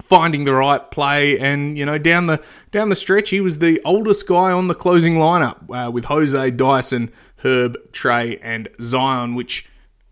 finding 0.03 0.45
the 0.45 0.55
right 0.55 0.91
play, 0.91 1.39
and 1.39 1.79
you 1.79 1.87
know, 1.87 1.99
down 1.99 2.27
the 2.27 2.43
down 2.71 2.89
the 2.89 2.97
stretch, 2.97 3.31
he 3.31 3.41
was 3.41 3.59
the 3.59 3.81
oldest 3.85 4.27
guy 4.27 4.51
on 4.53 4.69
the 4.69 4.75
closing 4.75 5.15
lineup 5.15 5.69
uh, 5.71 5.91
with 5.91 6.07
Jose, 6.07 6.51
Dyson, 6.53 7.13
Herb, 7.39 7.77
Trey, 7.93 8.39
and 8.39 8.69
Zion, 8.81 9.35
which 9.35 9.67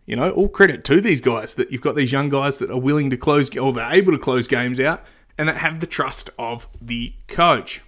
you 0.06 0.16
know, 0.16 0.30
all 0.32 0.48
credit 0.48 0.84
to 0.84 1.00
these 1.00 1.20
guys 1.20 1.54
that 1.54 1.70
you've 1.70 1.80
got 1.80 1.94
these 1.94 2.12
young 2.12 2.28
guys 2.28 2.58
that 2.58 2.70
are 2.70 2.78
willing 2.78 3.10
to 3.10 3.16
close 3.16 3.56
or 3.56 3.72
they're 3.72 3.92
able 3.92 4.12
to 4.12 4.18
close 4.18 4.48
games 4.48 4.80
out 4.80 5.04
and 5.38 5.48
that 5.48 5.58
have 5.58 5.80
the 5.80 5.86
trust 5.86 6.30
of 6.38 6.68
the 6.80 7.14
coach. 7.28 7.80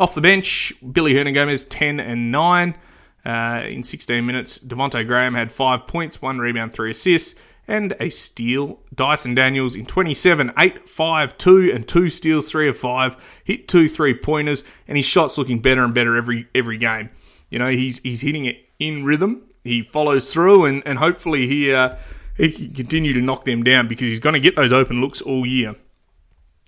Off 0.00 0.14
the 0.14 0.20
bench, 0.20 0.72
Billy 0.92 1.14
Hernangomez 1.14 1.66
10 1.68 1.98
and 1.98 2.30
9 2.30 2.76
uh, 3.24 3.62
in 3.66 3.82
16 3.82 4.24
minutes. 4.24 4.58
Devonte 4.58 5.04
Graham 5.06 5.34
had 5.34 5.50
5 5.50 5.86
points, 5.88 6.22
1 6.22 6.38
rebound, 6.38 6.72
3 6.72 6.92
assists, 6.92 7.34
and 7.68 7.94
a 8.00 8.08
steal. 8.08 8.80
Dyson 8.94 9.34
Daniels 9.34 9.76
in 9.76 9.86
27, 9.86 10.52
8, 10.58 10.88
5, 10.88 11.38
2, 11.38 11.70
and 11.72 11.86
2 11.86 12.08
steals, 12.08 12.50
3 12.50 12.68
of 12.70 12.76
5. 12.76 13.16
Hit 13.44 13.68
2 13.68 13.88
three 13.88 14.14
pointers, 14.14 14.64
and 14.88 14.96
his 14.96 15.06
shot's 15.06 15.38
looking 15.38 15.60
better 15.60 15.84
and 15.84 15.94
better 15.94 16.16
every 16.16 16.48
every 16.54 16.78
game. 16.78 17.10
You 17.50 17.58
know, 17.58 17.70
he's, 17.70 17.98
he's 17.98 18.22
hitting 18.22 18.46
it 18.46 18.66
in 18.78 19.04
rhythm. 19.04 19.42
He 19.62 19.82
follows 19.82 20.32
through, 20.32 20.64
and, 20.64 20.82
and 20.86 20.98
hopefully 20.98 21.46
he, 21.46 21.72
uh, 21.72 21.96
he 22.36 22.50
can 22.50 22.74
continue 22.74 23.12
to 23.12 23.20
knock 23.20 23.44
them 23.44 23.62
down 23.62 23.86
because 23.86 24.08
he's 24.08 24.20
going 24.20 24.34
to 24.34 24.40
get 24.40 24.56
those 24.56 24.72
open 24.72 25.00
looks 25.00 25.20
all 25.20 25.46
year 25.46 25.76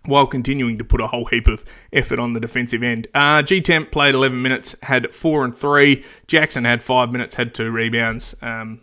while 0.07 0.27
continuing 0.27 0.79
to 0.79 0.85
put 0.85 1.01
a 1.01 1.09
whole 1.09 1.27
heap 1.27 1.47
of 1.47 1.65
effort 1.93 2.19
on 2.19 2.33
the 2.33 2.41
defensive 2.41 2.83
end. 2.83 3.07
Uh, 3.15 3.43
G 3.43 3.61
Temp 3.61 3.91
played 3.91 4.15
11 4.15 4.41
minutes, 4.41 4.75
had 4.83 5.13
four 5.13 5.45
and 5.45 5.57
three. 5.57 6.05
Jackson 6.27 6.65
had 6.65 6.83
five 6.83 7.13
minutes, 7.13 7.35
had 7.35 7.55
two 7.55 7.71
rebounds. 7.71 8.35
Um, 8.41 8.81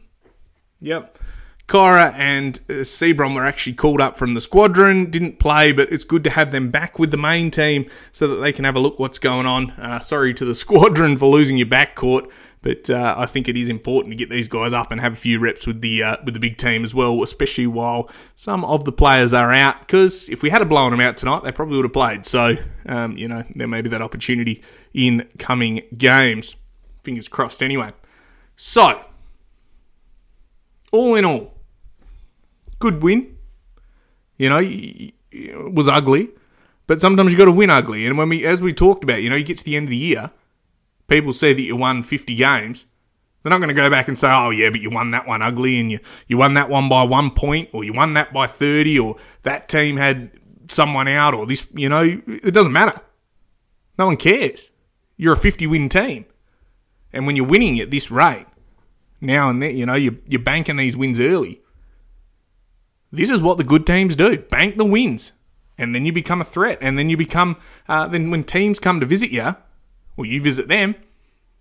yep. 0.79 1.17
Kira 1.67 2.13
and 2.13 2.59
uh, 2.69 2.73
Seabron 2.83 3.35
were 3.35 3.45
actually 3.45 3.73
called 3.73 3.99
up 3.99 4.17
from 4.17 4.33
the 4.33 4.41
squadron, 4.41 5.11
didn't 5.11 5.37
play, 5.37 5.73
but 5.73 5.91
it's 5.91 6.05
good 6.05 6.23
to 6.23 6.29
have 6.29 6.51
them 6.51 6.71
back 6.71 6.97
with 6.97 7.11
the 7.11 7.17
main 7.17 7.51
team 7.51 7.89
so 8.13 8.27
that 8.27 8.37
they 8.37 8.53
can 8.53 8.63
have 8.63 8.75
a 8.75 8.79
look 8.79 8.99
what's 8.99 9.19
going 9.19 9.45
on. 9.45 9.71
Uh, 9.71 9.99
sorry 9.99 10.33
to 10.33 10.45
the 10.45 10.55
squadron 10.65 11.17
for 11.17 11.27
losing 11.27 11.57
your 11.57 11.67
backcourt. 11.67 12.29
But 12.61 12.89
uh, 12.89 13.15
I 13.17 13.27
think 13.27 13.47
it 13.47 13.55
is 13.55 13.69
important 13.69 14.11
to 14.11 14.15
get 14.17 14.29
these 14.29 14.47
guys 14.47 14.73
up 14.73 14.91
and 14.91 14.99
have 14.99 15.13
a 15.13 15.17
few 15.17 15.39
reps 15.39 15.67
with 15.67 15.81
the 15.81 16.01
uh, 16.03 16.17
with 16.25 16.33
the 16.33 16.39
big 16.39 16.57
team 16.57 16.83
as 16.83 16.93
well, 16.93 17.21
especially 17.21 17.67
while 17.67 18.09
some 18.35 18.65
of 18.65 18.83
the 18.83 18.91
players 18.91 19.33
are 19.33 19.53
out. 19.53 19.81
Because 19.81 20.27
if 20.27 20.41
we 20.41 20.49
had 20.49 20.61
a 20.61 20.65
blown 20.65 20.91
them 20.91 20.99
out 20.99 21.17
tonight, 21.17 21.43
they 21.43 21.51
probably 21.51 21.77
would 21.77 21.85
have 21.85 21.93
played. 21.93 22.25
So 22.25 22.55
um, 22.87 23.15
you 23.15 23.27
know 23.27 23.43
there 23.55 23.67
may 23.67 23.81
be 23.81 23.89
that 23.89 24.01
opportunity 24.01 24.63
in 24.93 25.29
coming 25.37 25.83
games. 25.97 26.55
Fingers 27.03 27.27
crossed. 27.27 27.61
Anyway, 27.61 27.91
so 28.57 29.05
all 30.91 31.15
in 31.15 31.23
all, 31.23 31.53
good 32.79 33.01
win. 33.01 33.37
You 34.37 34.49
know, 34.49 34.59
it 34.61 35.73
was 35.73 35.87
ugly, 35.87 36.29
but 36.85 37.01
sometimes 37.01 37.31
you 37.31 37.37
got 37.37 37.45
to 37.45 37.51
win 37.51 37.69
ugly. 37.69 38.05
And 38.05 38.17
when 38.17 38.29
we, 38.29 38.45
as 38.45 38.61
we 38.61 38.73
talked 38.73 39.03
about, 39.03 39.21
you 39.21 39.29
know, 39.29 39.35
you 39.35 39.43
get 39.43 39.57
to 39.57 39.63
the 39.63 39.75
end 39.75 39.85
of 39.85 39.89
the 39.91 39.97
year 39.97 40.31
people 41.07 41.33
say 41.33 41.53
that 41.53 41.61
you 41.61 41.75
won 41.75 42.03
50 42.03 42.35
games, 42.35 42.85
they're 43.41 43.49
not 43.49 43.59
going 43.59 43.69
to 43.69 43.73
go 43.73 43.89
back 43.89 44.07
and 44.07 44.17
say, 44.17 44.29
oh, 44.29 44.49
yeah, 44.49 44.69
but 44.69 44.81
you 44.81 44.89
won 44.89 45.11
that 45.11 45.27
one 45.27 45.41
ugly 45.41 45.79
and 45.79 45.91
you, 45.91 45.99
you 46.27 46.37
won 46.37 46.53
that 46.55 46.69
one 46.69 46.89
by 46.89 47.03
one 47.03 47.31
point 47.31 47.69
or 47.71 47.83
you 47.83 47.93
won 47.93 48.13
that 48.13 48.33
by 48.33 48.47
30 48.47 48.99
or 48.99 49.15
that 49.43 49.69
team 49.69 49.97
had 49.97 50.31
someone 50.69 51.07
out 51.07 51.33
or 51.33 51.45
this, 51.45 51.65
you 51.73 51.87
know, 51.87 52.21
it 52.27 52.53
doesn't 52.53 52.73
matter. 52.73 52.99
No 53.97 54.07
one 54.07 54.17
cares. 54.17 54.69
You're 55.15 55.33
a 55.33 55.37
50 55.37 55.65
win 55.67 55.89
team. 55.89 56.25
And 57.13 57.25
when 57.25 57.35
you're 57.35 57.45
winning 57.47 57.79
at 57.79 57.89
this 57.89 58.11
rate, 58.11 58.45
now 59.21 59.49
and 59.49 59.63
then, 59.63 59.77
you 59.77 59.85
know, 59.85 59.95
you're, 59.95 60.15
you're 60.27 60.41
banking 60.41 60.77
these 60.77 60.97
wins 60.97 61.19
early. 61.19 61.61
This 63.11 63.31
is 63.31 63.41
what 63.41 63.57
the 63.57 63.63
good 63.63 63.87
teams 63.87 64.15
do 64.15 64.37
bank 64.37 64.77
the 64.77 64.85
wins. 64.85 65.31
And 65.77 65.93
then 65.93 66.05
you 66.05 66.11
become 66.11 66.41
a 66.41 66.45
threat. 66.45 66.79
And 66.81 66.97
then 66.97 67.09
you 67.09 67.17
become, 67.17 67.57
uh, 67.87 68.07
then 68.07 68.31
when 68.31 68.43
teams 68.43 68.79
come 68.79 68.99
to 68.99 69.05
visit 69.05 69.29
you, 69.29 69.55
or 70.17 70.25
you 70.25 70.41
visit 70.41 70.67
them, 70.67 70.95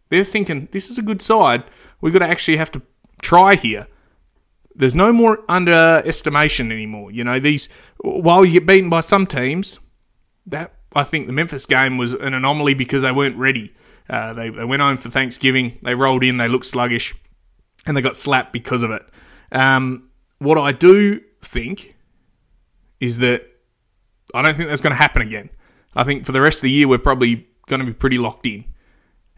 they're 0.09 0.25
thinking, 0.25 0.69
this 0.73 0.91
is 0.91 0.99
a 0.99 1.03
good 1.03 1.21
side. 1.21 1.65
We've 2.01 2.13
got 2.13 2.21
to 2.21 2.29
actually 2.29 2.57
have 2.57 2.73
to 2.73 2.83
try 3.21 3.55
here. 3.55 3.87
There's 4.75 4.95
no 4.95 5.13
more 5.13 5.45
underestimation 5.49 6.73
anymore. 6.73 7.11
You 7.11 7.25
know, 7.25 7.39
these, 7.39 7.69
while 7.99 8.45
you 8.45 8.53
get 8.53 8.67
beaten 8.67 8.91
by 8.91 9.01
some 9.01 9.27
teams, 9.27 9.79
that, 10.47 10.73
I 10.95 11.03
think 11.05 11.27
the 11.27 11.33
Memphis 11.33 11.67
game 11.67 11.99
was 11.99 12.13
an 12.13 12.35
anomaly 12.35 12.75
because 12.75 13.03
they 13.03 13.13
weren't 13.13 13.37
ready. 13.37 13.75
Uh, 14.09 14.33
they, 14.33 14.51
they 14.51 14.65
went 14.65 14.83
home 14.83 14.97
for 14.97 15.11
Thanksgiving, 15.11 15.79
they 15.83 15.95
rolled 15.95 16.23
in, 16.23 16.37
they 16.37 16.47
looked 16.47 16.67
sluggish, 16.67 17.15
and 17.87 17.97
they 17.97 18.01
got 18.01 18.17
slapped 18.17 18.53
because 18.53 18.83
of 18.83 18.91
it. 18.91 19.03
Um, 19.51 20.11
what 20.39 20.59
I 20.59 20.73
do 20.73 21.21
think 21.47 21.97
is 23.01 23.19
that 23.19 23.47
I 24.35 24.43
don't 24.43 24.57
think 24.57 24.69
that's 24.69 24.81
going 24.81 24.93
to 24.93 24.97
happen 24.97 25.23
again. 25.23 25.51
I 25.95 26.05
think 26.05 26.25
for 26.25 26.33
the 26.33 26.41
rest 26.41 26.59
of 26.59 26.63
the 26.63 26.71
year, 26.71 26.89
we're 26.89 26.99
probably 26.99 27.47
going 27.67 27.81
to 27.81 27.87
be 27.87 27.93
pretty 27.93 28.19
locked 28.19 28.47
in. 28.47 28.65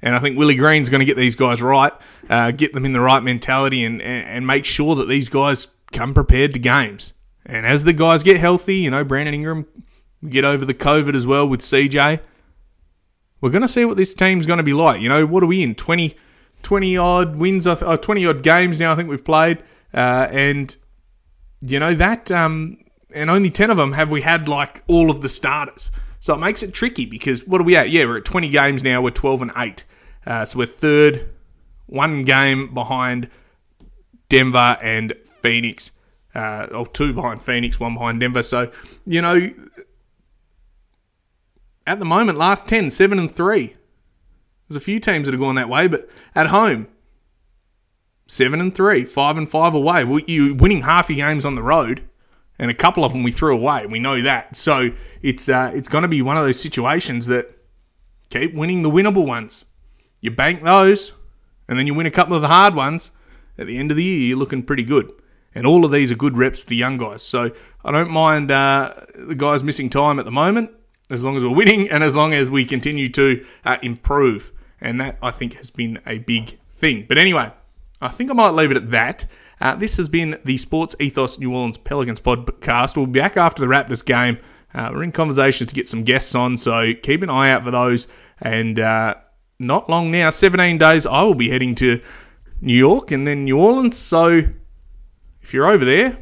And 0.01 0.15
I 0.15 0.21
think 0.21 0.39
Willie 0.39 0.55
Green's 0.55 0.89
going 0.89 1.01
to 1.01 1.05
get 1.05 1.17
these 1.17 1.35
guys 1.35 1.61
right, 1.61 1.93
uh, 2.31 2.53
get 2.53 2.73
them 2.73 2.85
in 2.85 2.93
the 2.93 3.01
right 3.01 3.23
mentality, 3.23 3.85
and, 3.85 4.01
and, 4.01 4.29
and 4.29 4.47
make 4.47 4.65
sure 4.65 4.95
that 4.95 5.09
these 5.09 5.29
guys 5.29 5.69
come 5.93 6.15
prepared 6.15 6.53
to 6.55 6.59
games. 6.59 7.13
And 7.45 7.67
as 7.67 7.85
the 7.85 7.93
guys 7.93 8.23
get 8.23 8.39
healthy, 8.39 8.77
you 8.77 8.91
know, 8.91 9.03
Brandon 9.05 9.35
Ingram 9.35 9.67
get 10.29 10.45
over 10.45 10.65
the 10.65 10.75
COVID 10.75 11.15
as 11.15 11.27
well 11.27 11.49
with 11.49 11.61
CJ. 11.61 12.21
We're 13.41 13.51
going 13.51 13.63
to 13.63 13.69
see 13.69 13.85
what 13.85 13.97
this 13.97 14.15
team's 14.15 14.47
going 14.47 14.59
to 14.59 14.65
be 14.65 14.73
like. 14.73 15.01
You 15.01 15.09
know, 15.09 15.27
what 15.27 15.43
are 15.43 15.47
we 15.47 15.63
in? 15.63 15.75
20, 15.75 16.17
20 16.63 16.97
odd 16.97 17.37
wins, 17.37 17.67
uh, 17.67 17.97
20 17.97 18.27
odd 18.27 18.43
games 18.43 18.81
now, 18.81 18.93
I 18.93 18.97
think 18.97 19.09
we've 19.09 19.25
played. 19.25 19.63
Uh, 19.95 20.29
and, 20.31 20.77
you 21.61 21.81
know, 21.81 21.95
that, 21.95 22.31
um, 22.31 22.79
and 23.13 23.31
only 23.31 23.51
10 23.51 23.71
of 23.71 23.77
them 23.77 23.93
have 23.93 24.11
we 24.11 24.23
had 24.23 24.49
like 24.49 24.83
all 24.87 25.11
of 25.11 25.23
the 25.23 25.29
starters. 25.29 25.91
So 26.21 26.35
it 26.35 26.39
makes 26.39 26.63
it 26.63 26.75
tricky 26.75 27.07
because 27.07 27.47
what 27.47 27.61
are 27.61 27.65
we 27.65 27.77
at? 27.77 27.91
Yeah, 27.91 28.05
we're 28.05 28.19
at 28.19 28.25
20 28.25 28.49
games 28.49 28.83
now. 28.83 29.01
We're 29.01 29.11
12 29.11 29.43
and 29.43 29.53
8. 29.57 29.85
Uh, 30.27 30.45
so 30.45 30.59
we're 30.59 30.67
third, 30.67 31.29
one 31.87 32.25
game 32.25 32.75
behind 32.75 33.31
Denver 34.29 34.77
and 34.83 35.15
Phoenix. 35.43 35.91
Uh, 36.35 36.69
or 36.73 36.87
two 36.87 37.13
behind 37.13 37.43
Phoenix, 37.43 37.81
one 37.81 37.95
behind 37.95 38.21
Denver. 38.21 38.43
So, 38.43 38.71
you 39.07 39.23
know, 39.23 39.51
at 41.87 41.99
the 41.99 42.05
moment, 42.05 42.39
last 42.39 42.69
10, 42.69 42.91
7 42.91 43.19
and 43.19 43.31
3. 43.31 43.75
There's 44.69 44.77
a 44.77 44.81
few 44.81 45.01
teams 45.01 45.27
that 45.27 45.33
have 45.33 45.41
gone 45.41 45.55
that 45.55 45.71
way, 45.71 45.87
but 45.89 46.09
at 46.35 46.49
home, 46.49 46.89
7 48.29 48.61
and 48.61 48.75
3, 48.75 49.05
5 49.05 49.37
and 49.37 49.49
5 49.49 49.75
away. 49.75 50.23
You're 50.27 50.55
winning 50.55 50.83
half 50.83 51.11
your 51.11 51.27
games 51.27 51.45
on 51.45 51.57
the 51.57 51.63
road 51.63 52.03
and 52.59 52.71
a 52.71 52.75
couple 52.75 53.05
of 53.05 53.13
them 53.13 53.23
we 53.23 53.33
threw 53.33 53.55
away. 53.55 53.87
We 53.87 54.01
know 54.01 54.21
that. 54.23 54.57
So 54.57 54.91
it's 55.23 55.49
uh, 55.49 55.71
it's 55.75 55.89
going 55.89 56.03
to 56.03 56.09
be 56.09 56.23
one 56.23 56.37
of 56.37 56.45
those 56.45 56.61
situations 56.61 57.27
that 57.27 57.57
keep 58.31 58.55
winning 58.55 58.83
the 58.83 58.91
winnable 58.91 59.27
ones. 59.27 59.65
You 60.21 60.31
bank 60.31 60.63
those, 60.63 61.13
and 61.69 61.79
then 61.79 61.87
you 61.87 61.95
win 61.95 62.07
a 62.07 62.11
couple 62.11 62.35
of 62.35 62.43
the 62.43 62.49
hard 62.49 62.75
ones. 62.75 63.13
At 63.57 63.67
the 63.67 63.79
end 63.79 63.91
of 63.91 63.97
the 63.97 64.05
year, 64.05 64.29
you're 64.29 64.39
looking 64.39 64.63
pretty 64.63 64.85
good. 64.85 65.13
And 65.55 65.67
all 65.67 65.85
of 65.85 65.91
these 65.91 66.13
are 66.13 66.17
good 66.17 66.37
reps 66.37 66.63
for 66.63 66.69
the 66.69 66.77
young 66.77 66.99
guys. 66.99 67.23
So 67.23 67.51
I 67.85 67.91
don't 67.91 68.11
mind 68.11 68.51
uh, 68.51 68.95
the 69.15 69.35
guys 69.35 69.65
missing 69.65 69.91
time 69.91 70.19
at 70.19 70.25
the 70.25 70.31
moment, 70.31 70.71
as 71.11 71.25
long 71.25 71.37
as 71.37 71.43
we're 71.43 71.55
winning 71.55 71.89
and 71.89 72.05
as 72.05 72.15
long 72.15 72.35
as 72.35 72.51
we 72.51 72.65
continue 72.65 73.09
to 73.09 73.45
uh, 73.65 73.79
improve. 73.83 74.53
And 74.81 75.01
that, 75.01 75.19
I 75.21 75.33
think, 75.33 75.55
has 75.55 75.71
been 75.71 75.99
a 76.07 76.19
big 76.19 76.59
thing. 76.77 77.07
But 77.09 77.19
anyway, 77.19 77.51
I 78.01 78.09
think 78.09 78.31
I 78.31 78.35
might 78.35 78.51
leave 78.51 78.71
it 78.71 78.77
at 78.77 78.91
that. 78.93 79.27
Uh, 79.61 79.75
this 79.75 79.97
has 79.97 80.09
been 80.09 80.39
the 80.45 80.57
Sports 80.57 80.95
Ethos 81.01 81.39
New 81.39 81.53
Orleans 81.53 81.79
Pelicans 81.79 82.21
podcast. 82.21 82.97
We'll 82.97 83.07
be 83.07 83.19
back 83.19 83.37
after 83.37 83.61
the 83.61 83.67
Raptors 83.67 84.05
game. 84.05 84.39
Uh, 84.73 84.91
we're 84.93 85.03
in 85.03 85.13
conversation 85.13 85.67
to 85.67 85.75
get 85.75 85.89
some 85.89 86.05
guests 86.05 86.35
on, 86.35 86.59
so 86.59 86.93
keep 87.03 87.23
an 87.23 87.31
eye 87.31 87.51
out 87.51 87.65
for 87.65 87.73
those. 87.73 88.07
And 88.41 88.79
uh, 88.79 89.17
not 89.59 89.91
long 89.91 90.13
now, 90.13 90.31
17 90.31 90.79
days, 90.79 91.07
I 91.07 91.23
will 91.23 91.35
be 91.35 91.51
heading 91.51 91.75
to 91.77 92.01
New 92.61 92.77
York 92.77 93.11
and 93.11 93.27
then 93.27 93.45
New 93.45 93.59
Orleans. 93.59 93.97
So 93.97 94.43
if 95.43 95.53
you're 95.53 95.69
over 95.69 95.85
there, 95.85 96.19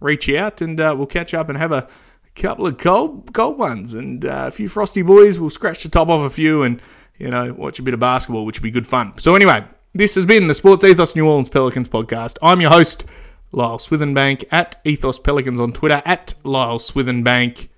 reach 0.00 0.30
out 0.30 0.62
and 0.62 0.80
uh, 0.80 0.94
we'll 0.96 1.06
catch 1.06 1.34
up 1.34 1.50
and 1.50 1.58
have 1.58 1.72
a 1.72 1.88
couple 2.34 2.66
of 2.66 2.78
cold 2.78 3.34
cold 3.34 3.58
ones 3.58 3.92
and 3.92 4.24
uh, 4.24 4.44
a 4.46 4.50
few 4.50 4.68
frosty 4.68 5.02
boys. 5.02 5.38
We'll 5.38 5.50
scratch 5.50 5.82
the 5.82 5.88
top 5.90 6.08
off 6.08 6.24
a 6.24 6.32
few 6.32 6.62
and 6.62 6.80
you 7.18 7.28
know 7.28 7.52
watch 7.52 7.78
a 7.78 7.82
bit 7.82 7.92
of 7.92 8.00
basketball, 8.00 8.46
which 8.46 8.60
will 8.60 8.64
be 8.64 8.70
good 8.70 8.86
fun. 8.86 9.18
So 9.18 9.34
anyway, 9.34 9.66
this 9.94 10.14
has 10.14 10.26
been 10.26 10.48
the 10.48 10.54
Sports 10.54 10.84
Ethos 10.84 11.16
New 11.16 11.26
Orleans 11.26 11.48
Pelicans 11.48 11.88
podcast. 11.88 12.36
I'm 12.42 12.60
your 12.60 12.70
host, 12.70 13.04
Lyle 13.52 13.78
Swithenbank, 13.78 14.44
at 14.50 14.80
Ethos 14.84 15.18
Pelicans 15.18 15.60
on 15.60 15.72
Twitter, 15.72 16.02
at 16.04 16.34
Lyle 16.44 16.78
Swithenbank. 16.78 17.68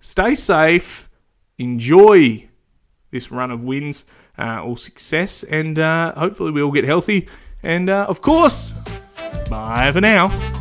Stay 0.00 0.34
safe, 0.34 1.08
enjoy 1.58 2.48
this 3.10 3.30
run 3.30 3.50
of 3.50 3.64
wins 3.64 4.04
uh, 4.38 4.62
or 4.62 4.76
success, 4.76 5.42
and 5.44 5.78
uh, 5.78 6.12
hopefully 6.14 6.50
we 6.50 6.62
all 6.62 6.72
get 6.72 6.84
healthy. 6.84 7.28
And 7.62 7.90
uh, 7.90 8.06
of 8.08 8.22
course, 8.22 8.70
bye 9.48 9.90
for 9.92 10.00
now. 10.00 10.59